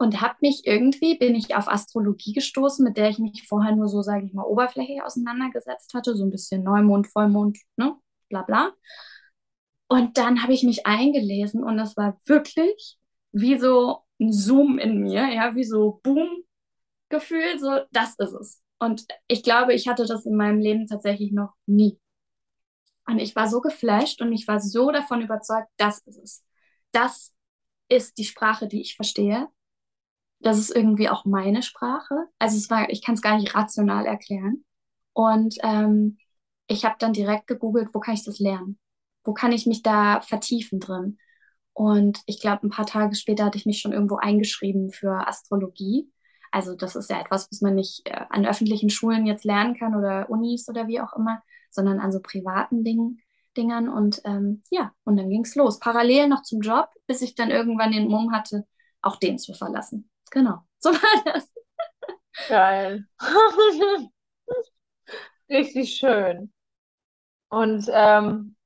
und 0.00 0.22
habe 0.22 0.36
mich 0.40 0.66
irgendwie, 0.66 1.18
bin 1.18 1.34
ich 1.34 1.54
auf 1.54 1.68
Astrologie 1.68 2.32
gestoßen, 2.32 2.82
mit 2.82 2.96
der 2.96 3.10
ich 3.10 3.18
mich 3.18 3.46
vorher 3.46 3.76
nur 3.76 3.86
so, 3.86 4.00
sage 4.00 4.24
ich 4.24 4.32
mal, 4.32 4.44
oberflächlich 4.44 5.02
auseinandergesetzt 5.02 5.92
hatte, 5.92 6.16
so 6.16 6.24
ein 6.24 6.30
bisschen 6.30 6.64
Neumond, 6.64 7.06
Vollmond, 7.06 7.58
ne, 7.76 7.94
bla 8.30 8.40
bla. 8.40 8.72
Und 9.88 10.16
dann 10.16 10.42
habe 10.42 10.54
ich 10.54 10.62
mich 10.62 10.86
eingelesen 10.86 11.62
und 11.62 11.76
das 11.76 11.98
war 11.98 12.16
wirklich 12.24 12.98
wie 13.32 13.58
so 13.58 13.98
ein 14.18 14.32
Zoom 14.32 14.78
in 14.78 15.02
mir, 15.02 15.28
ja, 15.34 15.54
wie 15.54 15.64
so 15.64 16.00
Boom-Gefühl, 16.02 17.58
so 17.58 17.80
das 17.92 18.14
ist 18.18 18.32
es. 18.32 18.62
Und 18.78 19.06
ich 19.28 19.42
glaube, 19.42 19.74
ich 19.74 19.86
hatte 19.86 20.06
das 20.06 20.24
in 20.24 20.34
meinem 20.34 20.60
Leben 20.60 20.86
tatsächlich 20.86 21.32
noch 21.32 21.52
nie. 21.66 22.00
Und 23.06 23.18
ich 23.18 23.36
war 23.36 23.48
so 23.48 23.60
geflasht 23.60 24.22
und 24.22 24.32
ich 24.32 24.48
war 24.48 24.60
so 24.60 24.90
davon 24.92 25.20
überzeugt, 25.20 25.68
das 25.76 25.98
ist 26.06 26.16
es. 26.16 26.42
Das 26.90 27.34
ist 27.88 28.16
die 28.16 28.24
Sprache, 28.24 28.66
die 28.66 28.80
ich 28.80 28.96
verstehe 28.96 29.48
das 30.40 30.58
ist 30.58 30.74
irgendwie 30.74 31.08
auch 31.08 31.24
meine 31.24 31.62
Sprache. 31.62 32.26
Also 32.38 32.56
es 32.56 32.70
war, 32.70 32.90
ich 32.90 33.02
kann 33.02 33.14
es 33.14 33.22
gar 33.22 33.36
nicht 33.36 33.54
rational 33.54 34.06
erklären. 34.06 34.64
Und 35.12 35.56
ähm, 35.62 36.18
ich 36.66 36.84
habe 36.84 36.96
dann 36.98 37.12
direkt 37.12 37.46
gegoogelt, 37.46 37.90
wo 37.92 38.00
kann 38.00 38.14
ich 38.14 38.24
das 38.24 38.38
lernen? 38.38 38.78
Wo 39.24 39.34
kann 39.34 39.52
ich 39.52 39.66
mich 39.66 39.82
da 39.82 40.20
vertiefen 40.22 40.80
drin? 40.80 41.18
Und 41.72 42.20
ich 42.26 42.40
glaube, 42.40 42.66
ein 42.66 42.70
paar 42.70 42.86
Tage 42.86 43.14
später 43.14 43.44
hatte 43.44 43.58
ich 43.58 43.66
mich 43.66 43.80
schon 43.80 43.92
irgendwo 43.92 44.16
eingeschrieben 44.16 44.90
für 44.92 45.26
Astrologie. 45.26 46.10
Also 46.50 46.74
das 46.74 46.96
ist 46.96 47.10
ja 47.10 47.20
etwas, 47.20 47.48
was 47.50 47.60
man 47.60 47.74
nicht 47.74 48.02
äh, 48.06 48.24
an 48.30 48.46
öffentlichen 48.46 48.90
Schulen 48.90 49.26
jetzt 49.26 49.44
lernen 49.44 49.76
kann 49.76 49.94
oder 49.94 50.28
Unis 50.30 50.68
oder 50.68 50.88
wie 50.88 51.00
auch 51.00 51.12
immer, 51.14 51.42
sondern 51.70 52.00
an 52.00 52.12
so 52.12 52.20
privaten 52.20 52.82
Dingen, 52.82 53.20
Dingern. 53.56 53.88
Und 53.88 54.20
ähm, 54.24 54.62
ja, 54.70 54.92
und 55.04 55.16
dann 55.16 55.28
ging 55.28 55.42
es 55.42 55.54
los. 55.54 55.78
Parallel 55.78 56.28
noch 56.28 56.42
zum 56.42 56.60
Job, 56.60 56.88
bis 57.06 57.22
ich 57.22 57.34
dann 57.34 57.50
irgendwann 57.50 57.92
den 57.92 58.08
Mumm 58.08 58.32
hatte, 58.32 58.66
auch 59.02 59.16
den 59.16 59.38
zu 59.38 59.54
verlassen. 59.54 60.10
Genau, 60.30 60.64
so 60.78 60.90
war 60.90 61.24
das. 61.32 61.50
Geil. 62.48 63.04
Richtig 65.50 65.96
schön. 65.98 66.50
Und 67.50 67.88
ähm, 67.92 68.56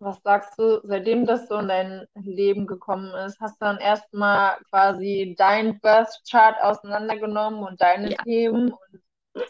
was 0.00 0.20
sagst 0.22 0.58
du, 0.58 0.80
seitdem 0.84 1.26
das 1.26 1.48
so 1.48 1.58
in 1.58 1.68
dein 1.68 2.06
Leben 2.14 2.66
gekommen 2.66 3.14
ist, 3.26 3.40
hast 3.40 3.60
du 3.60 3.64
dann 3.66 3.78
erstmal 3.78 4.58
quasi 4.70 5.34
dein 5.38 5.80
Birth 5.80 6.10
Chart 6.30 6.56
auseinandergenommen 6.62 7.62
und 7.62 7.80
deine 7.80 8.10
Ja. 8.10 8.16
Themen 8.24 8.72
und 8.72 9.02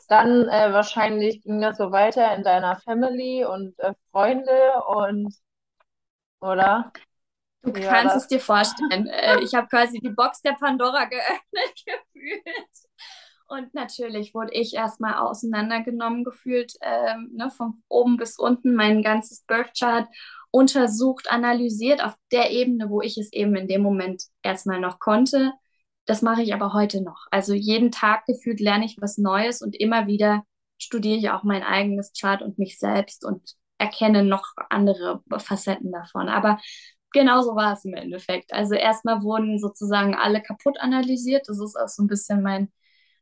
dann 0.09 0.49
äh, 0.49 0.73
wahrscheinlich 0.73 1.43
ging 1.43 1.61
das 1.61 1.79
so 1.79 1.93
weiter 1.93 2.35
in 2.37 2.43
deiner 2.45 2.77
Family 2.81 3.45
und 3.45 3.79
äh, 3.81 3.95
Freunde 4.13 4.53
und 4.87 5.35
oder? 6.41 6.93
Du 7.63 7.73
war 7.73 7.81
kannst 7.81 8.17
es 8.17 8.27
dir 8.27 8.41
vorstellen. 8.41 9.07
Äh, 9.07 9.41
ich 9.43 9.55
habe 9.55 9.69
quasi 9.69 9.99
die 10.01 10.11
Box 10.11 10.43
der 10.43 10.53
Pandora 10.53 11.05
geöffnet 11.11 11.85
gefühlt. 11.87 12.43
Und 13.47 13.75
natürlich 13.75 14.35
wurde 14.35 14.55
ich 14.55 14.75
erstmal 14.75 15.15
auseinandergenommen 15.15 16.25
gefühlt, 16.25 16.73
ähm, 16.81 17.31
ne, 17.35 17.51
von 17.51 17.83
oben 17.89 18.17
bis 18.17 18.39
unten, 18.39 18.75
mein 18.75 19.03
ganzes 19.03 19.45
Birth 19.47 19.79
Chart 19.79 20.09
untersucht, 20.51 21.31
analysiert 21.31 22.03
auf 22.03 22.15
der 22.31 22.51
Ebene, 22.51 22.89
wo 22.89 23.03
ich 23.03 23.19
es 23.19 23.33
eben 23.33 23.55
in 23.57 23.69
dem 23.69 23.83
Moment 23.83 24.25
erstmal 24.43 24.81
noch 24.81 24.99
konnte. 24.99 25.53
Das 26.07 26.23
mache 26.23 26.43
ich 26.43 26.55
aber 26.55 26.73
heute 26.73 27.03
noch. 27.03 27.27
Also 27.31 27.53
jeden 27.53 27.91
Tag 27.91 28.25
gefühlt 28.27 28.61
lerne 28.61 28.87
ich 28.87 28.97
was 29.01 29.19
Neues 29.19 29.61
und 29.63 29.77
immer 29.79 30.07
wieder 30.07 30.45
studiere 30.79 31.19
ich 31.19 31.31
auch 31.31 31.43
mein 31.43 31.63
eigenes 31.63 32.13
Chart 32.19 32.43
und 32.43 32.59
mich 32.59 32.79
selbst 32.79 33.25
und 33.25 33.55
erkenne 33.79 34.25
noch 34.25 34.47
andere 34.71 35.23
Facetten 35.39 35.93
davon. 35.93 36.29
Aber 36.29 36.59
genau 37.13 37.43
so 37.43 37.55
war 37.55 37.75
es 37.75 37.85
im 37.85 37.95
Endeffekt. 37.95 38.53
Also 38.53 38.75
erstmal 38.75 39.23
wurden 39.23 39.59
sozusagen 39.59 40.15
alle 40.15 40.43
kaputt 40.43 40.79
analysiert. 40.81 41.49
Das 41.49 41.59
ist 41.61 41.77
auch 41.77 41.89
so 41.89 42.03
ein 42.03 42.09
bisschen 42.09 42.43
mein 42.43 42.73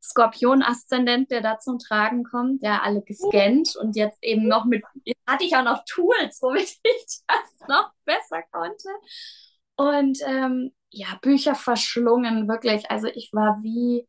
Skorpion-Aszendent, 0.02 1.30
der 1.30 1.42
da 1.42 1.58
zum 1.58 1.78
Tragen 1.78 2.24
kommt. 2.24 2.62
Ja, 2.62 2.80
alle 2.82 3.02
gescannt 3.02 3.76
und 3.76 3.96
jetzt 3.96 4.18
eben 4.22 4.48
noch 4.48 4.64
mit, 4.64 4.82
jetzt 5.04 5.20
hatte 5.26 5.44
ich 5.44 5.56
auch 5.56 5.64
noch 5.64 5.84
Tools, 5.84 6.40
womit 6.40 6.62
ich 6.82 7.20
das 7.26 7.68
noch 7.68 7.92
besser 8.04 8.42
konnte. 8.50 8.88
Und 9.76 10.18
ähm, 10.26 10.72
ja, 10.90 11.18
Bücher 11.22 11.54
verschlungen, 11.54 12.48
wirklich. 12.48 12.90
Also 12.90 13.08
ich 13.08 13.30
war 13.32 13.58
wie 13.62 14.06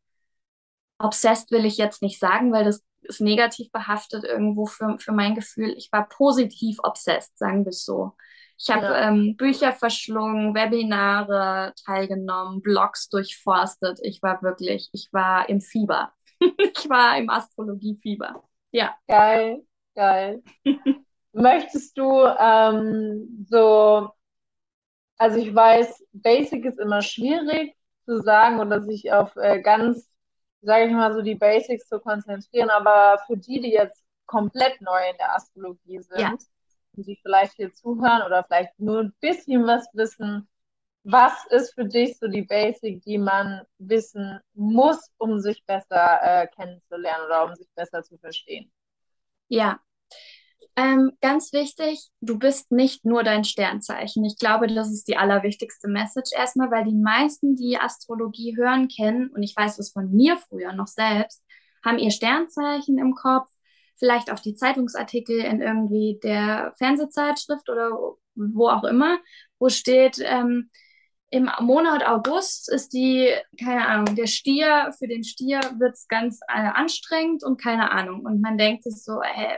obsessed, 0.98 1.50
will 1.50 1.64
ich 1.64 1.76
jetzt 1.76 2.02
nicht 2.02 2.18
sagen, 2.18 2.52
weil 2.52 2.64
das 2.64 2.82
ist 3.02 3.20
negativ 3.20 3.70
behaftet 3.72 4.24
irgendwo 4.24 4.66
für, 4.66 4.98
für 4.98 5.12
mein 5.12 5.34
Gefühl. 5.34 5.74
Ich 5.76 5.90
war 5.92 6.08
positiv 6.08 6.78
obsessed, 6.82 7.36
sagen 7.36 7.64
wir 7.64 7.70
es 7.70 7.84
so. 7.84 8.12
Ich 8.58 8.70
habe 8.70 8.86
Ja. 8.86 9.08
ähm, 9.08 9.36
Bücher 9.36 9.72
verschlungen, 9.72 10.54
Webinare 10.54 11.72
teilgenommen, 11.84 12.62
Blogs 12.62 13.08
durchforstet. 13.08 13.98
Ich 14.02 14.22
war 14.22 14.42
wirklich, 14.42 14.88
ich 14.92 15.08
war 15.12 15.48
im 15.48 15.60
Fieber. 15.60 16.12
Ich 16.76 16.88
war 16.88 17.16
im 17.18 17.30
Astrologiefieber. 17.30 18.42
Ja. 18.72 18.96
Geil, 19.08 19.62
geil. 19.94 20.42
Möchtest 21.32 21.96
du 21.96 22.24
ähm, 22.38 23.46
so, 23.48 24.10
also 25.18 25.38
ich 25.38 25.54
weiß, 25.54 26.04
Basic 26.12 26.64
ist 26.64 26.78
immer 26.78 27.02
schwierig 27.02 27.74
zu 28.04 28.20
sagen 28.20 28.60
oder 28.60 28.82
sich 28.82 29.12
auf 29.12 29.34
äh, 29.36 29.60
ganz, 29.60 30.10
sage 30.62 30.86
ich 30.86 30.92
mal, 30.92 31.12
so 31.14 31.22
die 31.22 31.34
Basics 31.36 31.88
zu 31.88 32.00
konzentrieren, 32.00 32.70
aber 32.70 33.18
für 33.26 33.36
die, 33.36 33.60
die 33.60 33.70
jetzt 33.72 34.02
komplett 34.26 34.80
neu 34.80 35.00
in 35.10 35.16
der 35.18 35.34
Astrologie 35.36 36.00
sind 36.00 36.18
Ja. 36.20 36.36
Die 36.92 37.18
vielleicht 37.22 37.54
hier 37.54 37.72
zuhören 37.72 38.22
oder 38.22 38.44
vielleicht 38.44 38.78
nur 38.78 39.00
ein 39.00 39.14
bisschen 39.20 39.66
was 39.66 39.86
wissen, 39.92 40.48
was 41.04 41.32
ist 41.50 41.74
für 41.74 41.84
dich 41.84 42.18
so 42.18 42.28
die 42.28 42.42
Basic, 42.42 43.02
die 43.02 43.18
man 43.18 43.62
wissen 43.78 44.38
muss, 44.54 45.10
um 45.18 45.40
sich 45.40 45.64
besser 45.66 46.20
äh, 46.22 46.46
kennenzulernen 46.48 47.24
oder 47.26 47.46
um 47.46 47.54
sich 47.56 47.68
besser 47.74 48.02
zu 48.02 48.18
verstehen? 48.18 48.70
Ja, 49.48 49.80
ähm, 50.74 51.12
ganz 51.20 51.52
wichtig, 51.52 52.08
du 52.20 52.38
bist 52.38 52.72
nicht 52.72 53.04
nur 53.04 53.22
dein 53.22 53.44
Sternzeichen. 53.44 54.24
Ich 54.24 54.38
glaube, 54.38 54.66
das 54.68 54.90
ist 54.90 55.06
die 55.06 55.18
allerwichtigste 55.18 55.86
Message 55.88 56.30
erstmal, 56.34 56.70
weil 56.70 56.84
die 56.84 56.94
meisten, 56.94 57.56
die 57.56 57.76
Astrologie 57.78 58.56
hören, 58.56 58.88
kennen, 58.88 59.28
und 59.30 59.42
ich 59.42 59.54
weiß 59.54 59.76
das 59.76 59.92
von 59.92 60.10
mir 60.10 60.38
früher 60.38 60.72
noch 60.72 60.86
selbst, 60.86 61.42
haben 61.84 61.98
ihr 61.98 62.10
Sternzeichen 62.10 62.98
im 62.98 63.14
Kopf, 63.14 63.50
vielleicht 63.96 64.30
auch 64.30 64.38
die 64.38 64.54
Zeitungsartikel 64.54 65.38
in 65.38 65.60
irgendwie 65.60 66.18
der 66.22 66.74
Fernsehzeitschrift 66.78 67.68
oder 67.68 67.90
wo 68.34 68.68
auch 68.68 68.84
immer, 68.84 69.18
wo 69.58 69.68
steht, 69.68 70.18
ähm, 70.20 70.70
im 71.32 71.50
Monat 71.60 72.06
August 72.06 72.70
ist 72.70 72.92
die, 72.92 73.32
keine 73.58 73.86
Ahnung, 73.86 74.14
der 74.16 74.26
Stier, 74.26 74.92
für 74.98 75.08
den 75.08 75.24
Stier 75.24 75.60
wird 75.78 75.94
es 75.94 76.06
ganz 76.06 76.40
äh, 76.46 76.60
anstrengend 76.60 77.42
und 77.42 77.58
keine 77.58 77.90
Ahnung. 77.90 78.20
Und 78.26 78.42
man 78.42 78.58
denkt 78.58 78.82
sich 78.82 79.02
so, 79.02 79.22
hä, 79.22 79.56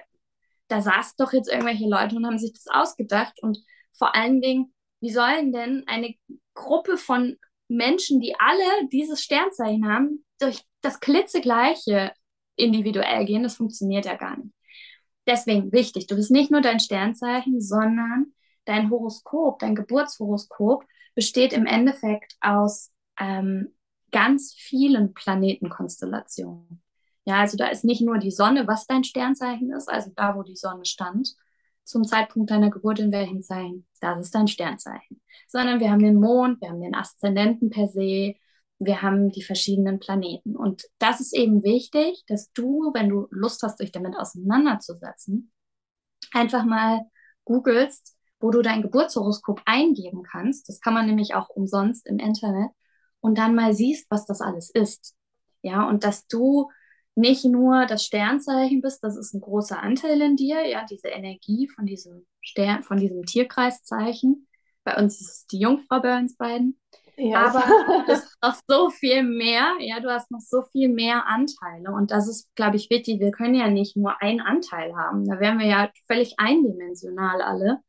da 0.69 0.81
saßen 0.81 1.15
doch 1.19 1.33
jetzt 1.33 1.51
irgendwelche 1.51 1.89
Leute 1.89 2.15
und 2.15 2.27
haben 2.27 2.39
sich 2.39 2.53
das 2.53 2.69
ausgedacht. 2.69 3.43
Und 3.43 3.59
vor 3.93 4.15
allen 4.15 4.41
Dingen, 4.41 4.73
wie 5.01 5.11
sollen 5.11 5.53
denn 5.53 5.83
eine 5.89 6.15
Gruppe 6.55 6.97
von 6.97 7.37
Menschen, 7.67 8.21
die 8.21 8.37
alle 8.39 8.89
dieses 8.93 9.21
Sternzeichen 9.23 9.89
haben, 9.89 10.25
durch 10.39 10.63
das 10.81 11.01
klitzegleiche 11.01 12.13
individuell 12.57 13.25
gehen? 13.25 13.43
Das 13.43 13.57
funktioniert 13.57 14.07
ja 14.07 14.15
gar 14.15 14.37
nicht. 14.37 14.55
Deswegen 15.27 15.73
wichtig, 15.73 16.07
du 16.07 16.17
bist 16.17 16.31
nicht 16.31 16.51
nur 16.51 16.61
dein 16.61 16.81
Sternzeichen, 16.81 17.61
sondern 17.61 18.33
dein 18.65 18.91
Horoskop, 18.91 19.59
dein 19.59 19.75
Geburtshoroskop 19.75 20.85
besteht 21.15 21.53
im 21.53 21.67
Endeffekt 21.67 22.37
aus 22.41 22.93
ähm, 23.19 23.75
ganz 24.11 24.55
vielen 24.55 25.15
Planetenkonstellationen. 25.15 26.83
Ja, 27.25 27.41
also 27.41 27.57
da 27.57 27.69
ist 27.69 27.85
nicht 27.85 28.03
nur 28.03 28.19
die 28.19 28.31
Sonne, 28.31 28.67
was 28.67 28.87
dein 28.87 29.05
Sternzeichen 29.05 29.73
ist, 29.73 29.89
also 29.89 30.11
da, 30.15 30.37
wo 30.37 30.43
die 30.43 30.57
Sonne 30.57 30.85
stand, 30.85 31.35
zum 31.85 32.05
Zeitpunkt 32.05 32.51
deiner 32.51 32.71
Geburt 32.71 32.99
in 32.99 33.13
welchem 33.13 33.43
Zeichen, 33.43 33.87
das 34.01 34.21
ist 34.21 34.35
dein 34.35 34.49
Sternzeichen. 34.49 35.21
Sondern 35.49 35.81
wir 35.81 35.91
haben 35.91 36.03
den 36.03 36.21
Mond, 36.21 36.61
wir 36.61 36.69
haben 36.69 36.81
den 36.81 36.95
Aszendenten 36.95 37.71
per 37.71 37.89
se, 37.89 38.35
wir 38.79 39.03
haben 39.03 39.31
die 39.31 39.43
verschiedenen 39.43 40.01
Planeten. 40.01 40.57
Und 40.57 40.85
das 40.99 41.21
ist 41.21 41.35
eben 41.35 41.63
wichtig, 41.63 42.25
dass 42.27 42.53
du, 42.53 42.91
wenn 42.95 43.09
du 43.09 43.29
Lust 43.31 43.63
hast, 43.63 43.81
dich 43.81 43.93
damit 43.93 44.17
auseinanderzusetzen, 44.17 45.53
einfach 46.33 46.65
mal 46.65 47.03
googelst, 47.45 48.17
wo 48.41 48.51
du 48.51 48.63
dein 48.63 48.83
Geburtshoroskop 48.83 49.63
eingeben 49.65 50.23
kannst. 50.23 50.69
Das 50.69 50.81
kann 50.81 50.95
man 50.95 51.07
nämlich 51.07 51.35
auch 51.35 51.49
umsonst 51.49 52.07
im 52.07 52.19
Internet 52.19 52.71
und 53.21 53.39
dann 53.39 53.55
mal 53.55 53.75
siehst, 53.75 54.11
was 54.11 54.27
das 54.27 54.41
alles 54.41 54.71
ist. 54.71 55.15
Ja, 55.63 55.89
und 55.89 56.05
dass 56.05 56.27
du 56.27 56.71
nicht 57.15 57.45
nur 57.45 57.87
das 57.87 58.05
Sternzeichen 58.05 58.83
bist, 58.83 59.03
das 59.05 59.17
ist 59.17 59.35
ein 59.35 59.41
großer 59.41 59.81
Anteil 59.81 60.21
in 60.21 60.37
dir, 60.37 60.67
ja, 60.67 60.85
diese 60.85 61.09
Energie 61.09 61.69
von 61.69 61.87
diesem 61.87 62.27
Stern, 62.41 62.83
von 62.83 62.99
diesem 62.99 63.25
Tierkreiszeichen. 63.25 64.47
Bei 64.83 64.97
uns 64.97 65.21
ist 65.21 65.31
es 65.31 65.47
die 65.47 65.61
Jungfrau 65.61 66.01
bei 66.01 66.19
uns 66.19 66.37
beiden. 66.37 66.79
Yes. 67.17 67.37
Aber 67.37 67.61
du 68.07 68.13
hast 68.13 68.37
noch 68.43 68.57
so 68.69 68.91
viel 68.91 69.23
mehr, 69.23 69.75
ja, 69.81 70.01
du 70.01 70.11
hast 70.11 70.31
noch 70.31 70.41
so 70.41 70.63
viel 70.73 70.89
mehr 70.89 71.27
Anteile. 71.27 71.93
Und 71.93 72.11
das 72.11 72.29
ist, 72.29 72.55
glaube 72.57 72.77
ich, 72.77 72.91
wichtig. 72.91 73.21
Wir 73.21 73.31
können 73.31 73.55
ja 73.55 73.69
nicht 73.69 73.97
nur 73.97 74.21
einen 74.21 74.41
Anteil 74.41 74.95
haben. 74.97 75.27
Da 75.27 75.39
wären 75.41 75.59
wir 75.59 75.67
ja 75.67 75.91
völlig 76.07 76.35
eindimensional 76.39 77.41
alle. 77.43 77.81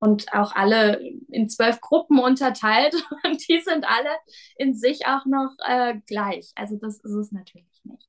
und 0.00 0.32
auch 0.34 0.54
alle 0.56 1.00
in 1.28 1.48
zwölf 1.48 1.80
Gruppen 1.80 2.18
unterteilt 2.20 2.94
und 3.24 3.48
die 3.48 3.60
sind 3.60 3.84
alle 3.86 4.10
in 4.56 4.74
sich 4.74 5.06
auch 5.06 5.26
noch 5.26 5.52
äh, 5.66 6.00
gleich. 6.06 6.52
Also 6.56 6.76
das 6.76 6.96
ist 7.00 7.12
es 7.14 7.32
natürlich 7.32 7.80
nicht. 7.84 8.08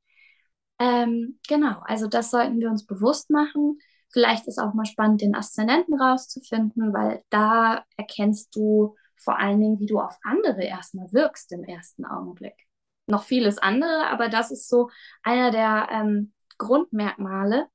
Ähm, 0.79 1.39
genau, 1.47 1.81
also 1.85 2.07
das 2.07 2.31
sollten 2.31 2.59
wir 2.59 2.69
uns 2.69 2.85
bewusst 2.85 3.29
machen. 3.29 3.79
Vielleicht 4.11 4.47
ist 4.47 4.59
auch 4.59 4.73
mal 4.73 4.85
spannend, 4.85 5.21
den 5.21 5.35
Aszendenten 5.35 5.99
rauszufinden, 5.99 6.93
weil 6.93 7.23
da 7.29 7.85
erkennst 7.97 8.55
du 8.55 8.95
vor 9.23 9.39
allen 9.39 9.59
Dingen, 9.59 9.79
wie 9.79 9.85
du 9.85 9.99
auf 9.99 10.17
andere 10.23 10.63
erstmal 10.63 11.11
wirkst 11.11 11.51
im 11.51 11.63
ersten 11.63 12.05
Augenblick. 12.05 12.55
Noch 13.07 13.23
vieles 13.23 13.57
andere, 13.57 14.07
aber 14.07 14.29
das 14.29 14.51
ist 14.51 14.69
so 14.69 14.89
einer 15.23 15.51
der 15.51 15.89
ähm, 15.91 16.33
Grundmerkmale, 16.57 17.67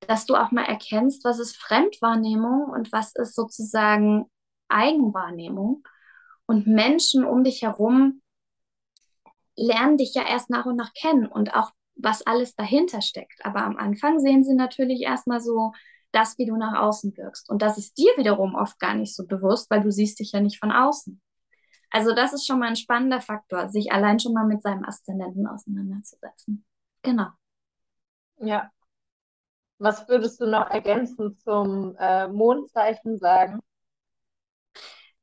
dass 0.00 0.26
du 0.26 0.36
auch 0.36 0.50
mal 0.50 0.64
erkennst, 0.64 1.24
was 1.24 1.38
ist 1.38 1.56
Fremdwahrnehmung 1.56 2.70
und 2.70 2.92
was 2.92 3.14
ist 3.14 3.34
sozusagen 3.34 4.30
Eigenwahrnehmung. 4.68 5.82
Und 6.46 6.66
Menschen 6.66 7.24
um 7.24 7.42
dich 7.42 7.62
herum 7.62 8.22
lernen 9.56 9.96
dich 9.96 10.14
ja 10.14 10.22
erst 10.28 10.50
nach 10.50 10.66
und 10.66 10.76
nach 10.76 10.92
kennen 10.92 11.26
und 11.26 11.54
auch 11.54 11.72
was 11.96 12.22
alles 12.26 12.54
dahinter 12.54 13.00
steckt. 13.00 13.44
Aber 13.44 13.62
am 13.64 13.76
Anfang 13.76 14.20
sehen 14.20 14.44
sie 14.44 14.54
natürlich 14.54 15.00
erstmal 15.00 15.40
so 15.40 15.72
das, 16.16 16.38
wie 16.38 16.46
du 16.46 16.56
nach 16.56 16.80
außen 16.80 17.16
wirkst. 17.16 17.50
Und 17.50 17.62
das 17.62 17.78
ist 17.78 17.98
dir 17.98 18.10
wiederum 18.16 18.54
oft 18.54 18.78
gar 18.78 18.94
nicht 18.94 19.14
so 19.14 19.26
bewusst, 19.26 19.70
weil 19.70 19.82
du 19.82 19.92
siehst 19.92 20.18
dich 20.18 20.32
ja 20.32 20.40
nicht 20.40 20.58
von 20.58 20.72
außen. 20.72 21.20
Also 21.90 22.14
das 22.14 22.32
ist 22.32 22.46
schon 22.46 22.58
mal 22.58 22.68
ein 22.68 22.76
spannender 22.76 23.20
Faktor, 23.20 23.68
sich 23.68 23.92
allein 23.92 24.18
schon 24.18 24.32
mal 24.32 24.46
mit 24.46 24.62
seinem 24.62 24.84
Aszendenten 24.84 25.46
auseinanderzusetzen. 25.46 26.64
Genau. 27.02 27.28
Ja, 28.38 28.70
was 29.78 30.08
würdest 30.08 30.40
du 30.40 30.46
noch 30.46 30.70
ergänzend 30.70 31.40
zum 31.42 31.96
äh, 31.98 32.28
Mondzeichen 32.28 33.18
sagen? 33.18 33.60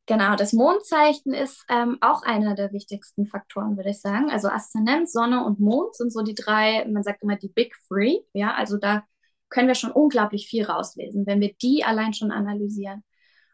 Genau, 0.06 0.36
das 0.36 0.54
Mondzeichen 0.54 1.34
ist 1.34 1.66
ähm, 1.70 1.98
auch 2.02 2.24
einer 2.24 2.56
der 2.56 2.74
wichtigsten 2.74 3.26
Faktoren, 3.26 3.78
würde 3.78 3.92
ich 3.92 4.02
sagen. 4.02 4.30
Also 4.30 4.50
Aszendent, 4.50 5.10
Sonne 5.10 5.46
und 5.46 5.60
Mond 5.60 5.96
sind 5.96 6.12
so 6.12 6.22
die 6.22 6.36
drei, 6.36 6.86
man 6.86 7.04
sagt 7.04 7.24
immer 7.24 7.38
die 7.38 7.48
Big 7.48 7.74
Three. 7.88 8.20
Ja, 8.34 8.54
also 8.54 8.78
da 8.78 9.04
können 9.54 9.68
wir 9.68 9.76
schon 9.76 9.92
unglaublich 9.92 10.48
viel 10.48 10.66
rauslesen, 10.66 11.28
wenn 11.28 11.40
wir 11.40 11.54
die 11.62 11.84
allein 11.84 12.14
schon 12.14 12.32
analysieren. 12.32 13.04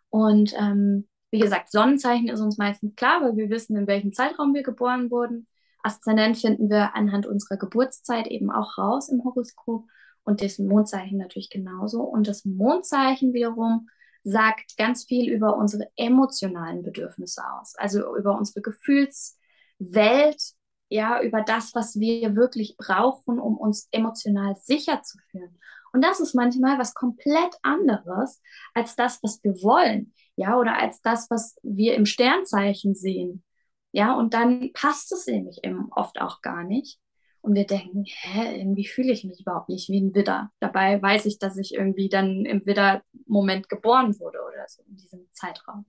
Und 0.09 0.53
ähm, 0.57 1.07
wie 1.29 1.39
gesagt, 1.39 1.71
Sonnenzeichen 1.71 2.29
ist 2.29 2.39
uns 2.39 2.57
meistens 2.57 2.95
klar, 2.95 3.21
weil 3.21 3.35
wir 3.35 3.49
wissen, 3.49 3.75
in 3.75 3.85
welchem 3.85 4.13
Zeitraum 4.13 4.53
wir 4.53 4.63
geboren 4.63 5.11
wurden. 5.11 5.47
Aszendent 5.83 6.37
finden 6.37 6.69
wir 6.69 6.95
anhand 6.95 7.27
unserer 7.27 7.57
Geburtszeit 7.57 8.27
eben 8.27 8.49
auch 8.49 8.77
raus 8.77 9.09
im 9.09 9.23
Horoskop 9.23 9.85
und 10.23 10.41
das 10.41 10.57
Mondzeichen 10.57 11.17
natürlich 11.17 11.49
genauso. 11.49 12.01
Und 12.01 12.27
das 12.27 12.45
Mondzeichen 12.45 13.33
wiederum 13.33 13.89
sagt 14.23 14.77
ganz 14.77 15.03
viel 15.03 15.29
über 15.29 15.57
unsere 15.57 15.89
emotionalen 15.97 16.81
Bedürfnisse 16.81 17.41
aus, 17.59 17.75
also 17.75 18.15
über 18.15 18.37
unsere 18.37 18.61
Gefühlswelt, 18.61 20.41
ja, 20.89 21.21
über 21.21 21.41
das, 21.41 21.75
was 21.75 21.99
wir 21.99 22.35
wirklich 22.35 22.75
brauchen, 22.77 23.39
um 23.39 23.57
uns 23.57 23.87
emotional 23.91 24.55
sicher 24.57 25.01
zu 25.03 25.17
fühlen. 25.29 25.59
Und 25.93 26.03
das 26.03 26.19
ist 26.19 26.35
manchmal 26.35 26.79
was 26.79 26.93
komplett 26.93 27.55
anderes 27.61 28.41
als 28.73 28.95
das, 28.95 29.21
was 29.23 29.43
wir 29.43 29.53
wollen, 29.63 30.13
ja, 30.35 30.57
oder 30.57 30.77
als 30.79 31.01
das, 31.01 31.29
was 31.29 31.57
wir 31.63 31.95
im 31.95 32.05
Sternzeichen 32.05 32.95
sehen. 32.95 33.43
Ja, 33.91 34.15
und 34.15 34.33
dann 34.33 34.71
passt 34.73 35.11
es 35.11 35.25
nämlich 35.27 35.63
eben 35.63 35.91
oft 35.91 36.21
auch 36.21 36.41
gar 36.41 36.63
nicht. 36.63 36.99
Und 37.41 37.55
wir 37.55 37.65
denken, 37.65 38.03
hä, 38.05 38.59
irgendwie 38.59 38.85
fühle 38.85 39.13
ich 39.13 39.23
mich 39.23 39.39
überhaupt 39.41 39.69
nicht 39.69 39.89
wie 39.89 40.01
ein 40.01 40.13
Widder. 40.13 40.51
Dabei 40.59 41.01
weiß 41.01 41.25
ich, 41.25 41.39
dass 41.39 41.57
ich 41.57 41.73
irgendwie 41.73 42.09
dann 42.09 42.45
im 42.45 42.65
Widder-Moment 42.65 43.69
geboren 43.69 44.19
wurde 44.19 44.39
oder 44.43 44.67
so 44.67 44.83
in 44.83 44.97
diesem 44.97 45.27
Zeitraum. 45.31 45.85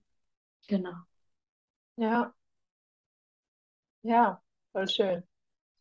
Genau. 0.69 0.95
Ja. 1.97 2.35
Ja, 4.03 4.43
voll 4.73 4.89
schön. 4.89 5.19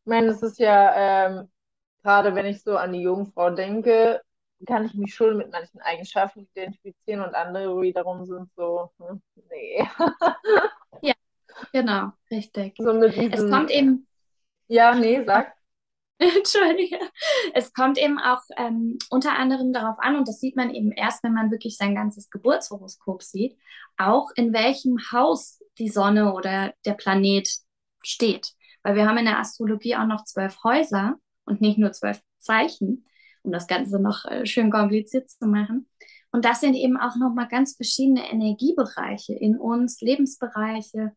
Ich 0.02 0.08
meine, 0.08 0.28
es 0.30 0.42
ist 0.44 0.60
ja, 0.60 1.28
ähm, 1.28 1.52
gerade 2.04 2.36
wenn 2.36 2.46
ich 2.46 2.64
so 2.64 2.78
an 2.78 2.94
die 2.94 3.02
Jungfrau 3.02 3.50
denke, 3.52 4.22
kann 4.66 4.86
ich 4.86 4.94
mich 4.94 5.14
schon 5.14 5.38
mit 5.38 5.52
manchen 5.52 5.80
Eigenschaften 5.82 6.48
identifizieren 6.54 7.22
und 7.22 7.34
andere 7.34 7.82
wiederum 7.82 8.26
sind 8.26 8.50
so, 8.56 8.92
hm, 8.98 9.22
nee. 9.50 9.88
ja, 11.02 11.14
genau, 11.72 12.12
richtig. 12.30 12.76
So 12.78 12.94
mit 12.94 13.16
diesem, 13.16 13.32
es 13.34 13.50
kommt 13.50 13.72
eben. 13.72 14.08
Ja, 14.68 14.94
nee, 14.94 15.24
sag. 15.26 15.54
Entschuldige. 16.20 17.00
Es 17.54 17.72
kommt 17.74 17.98
eben 17.98 18.20
auch 18.20 18.42
ähm, 18.58 18.98
unter 19.10 19.38
anderem 19.38 19.72
darauf 19.72 19.98
an, 20.00 20.18
und 20.18 20.28
das 20.28 20.40
sieht 20.40 20.58
man 20.58 20.70
eben 20.74 20.92
erst, 20.92 21.24
wenn 21.24 21.34
man 21.34 21.50
wirklich 21.50 21.78
sein 21.78 21.96
ganzes 21.96 22.30
Geburtshoroskop 22.30 23.24
sieht, 23.24 23.58
auch 23.98 24.30
in 24.36 24.52
welchem 24.52 24.98
Haus 25.14 25.64
die 25.78 25.88
Sonne 25.88 26.34
oder 26.34 26.74
der 26.86 26.94
Planet 26.94 27.50
steht. 28.04 28.54
Weil 28.84 28.96
wir 28.96 29.08
haben 29.08 29.18
in 29.18 29.26
der 29.26 29.40
Astrologie 29.40 29.96
auch 29.96 30.06
noch 30.06 30.26
zwölf 30.26 30.62
Häuser 30.64 31.16
und 31.50 31.62
nicht 31.62 31.78
nur 31.78 31.92
zwölf 31.92 32.22
Zeichen, 32.40 33.06
um 33.44 33.52
das 33.52 33.68
Ganze 33.68 34.00
noch 34.00 34.26
äh, 34.26 34.46
schön 34.46 34.72
kompliziert 34.72 35.30
zu 35.30 35.48
machen. 35.48 35.88
Und 36.32 36.46
das 36.46 36.62
sind 36.62 36.76
eben 36.76 36.98
auch 36.98 37.16
nochmal 37.16 37.48
ganz 37.48 37.76
verschiedene 37.76 38.32
Energiebereiche 38.32 39.34
in 39.34 39.58
uns, 39.58 40.00
Lebensbereiche, 40.00 41.12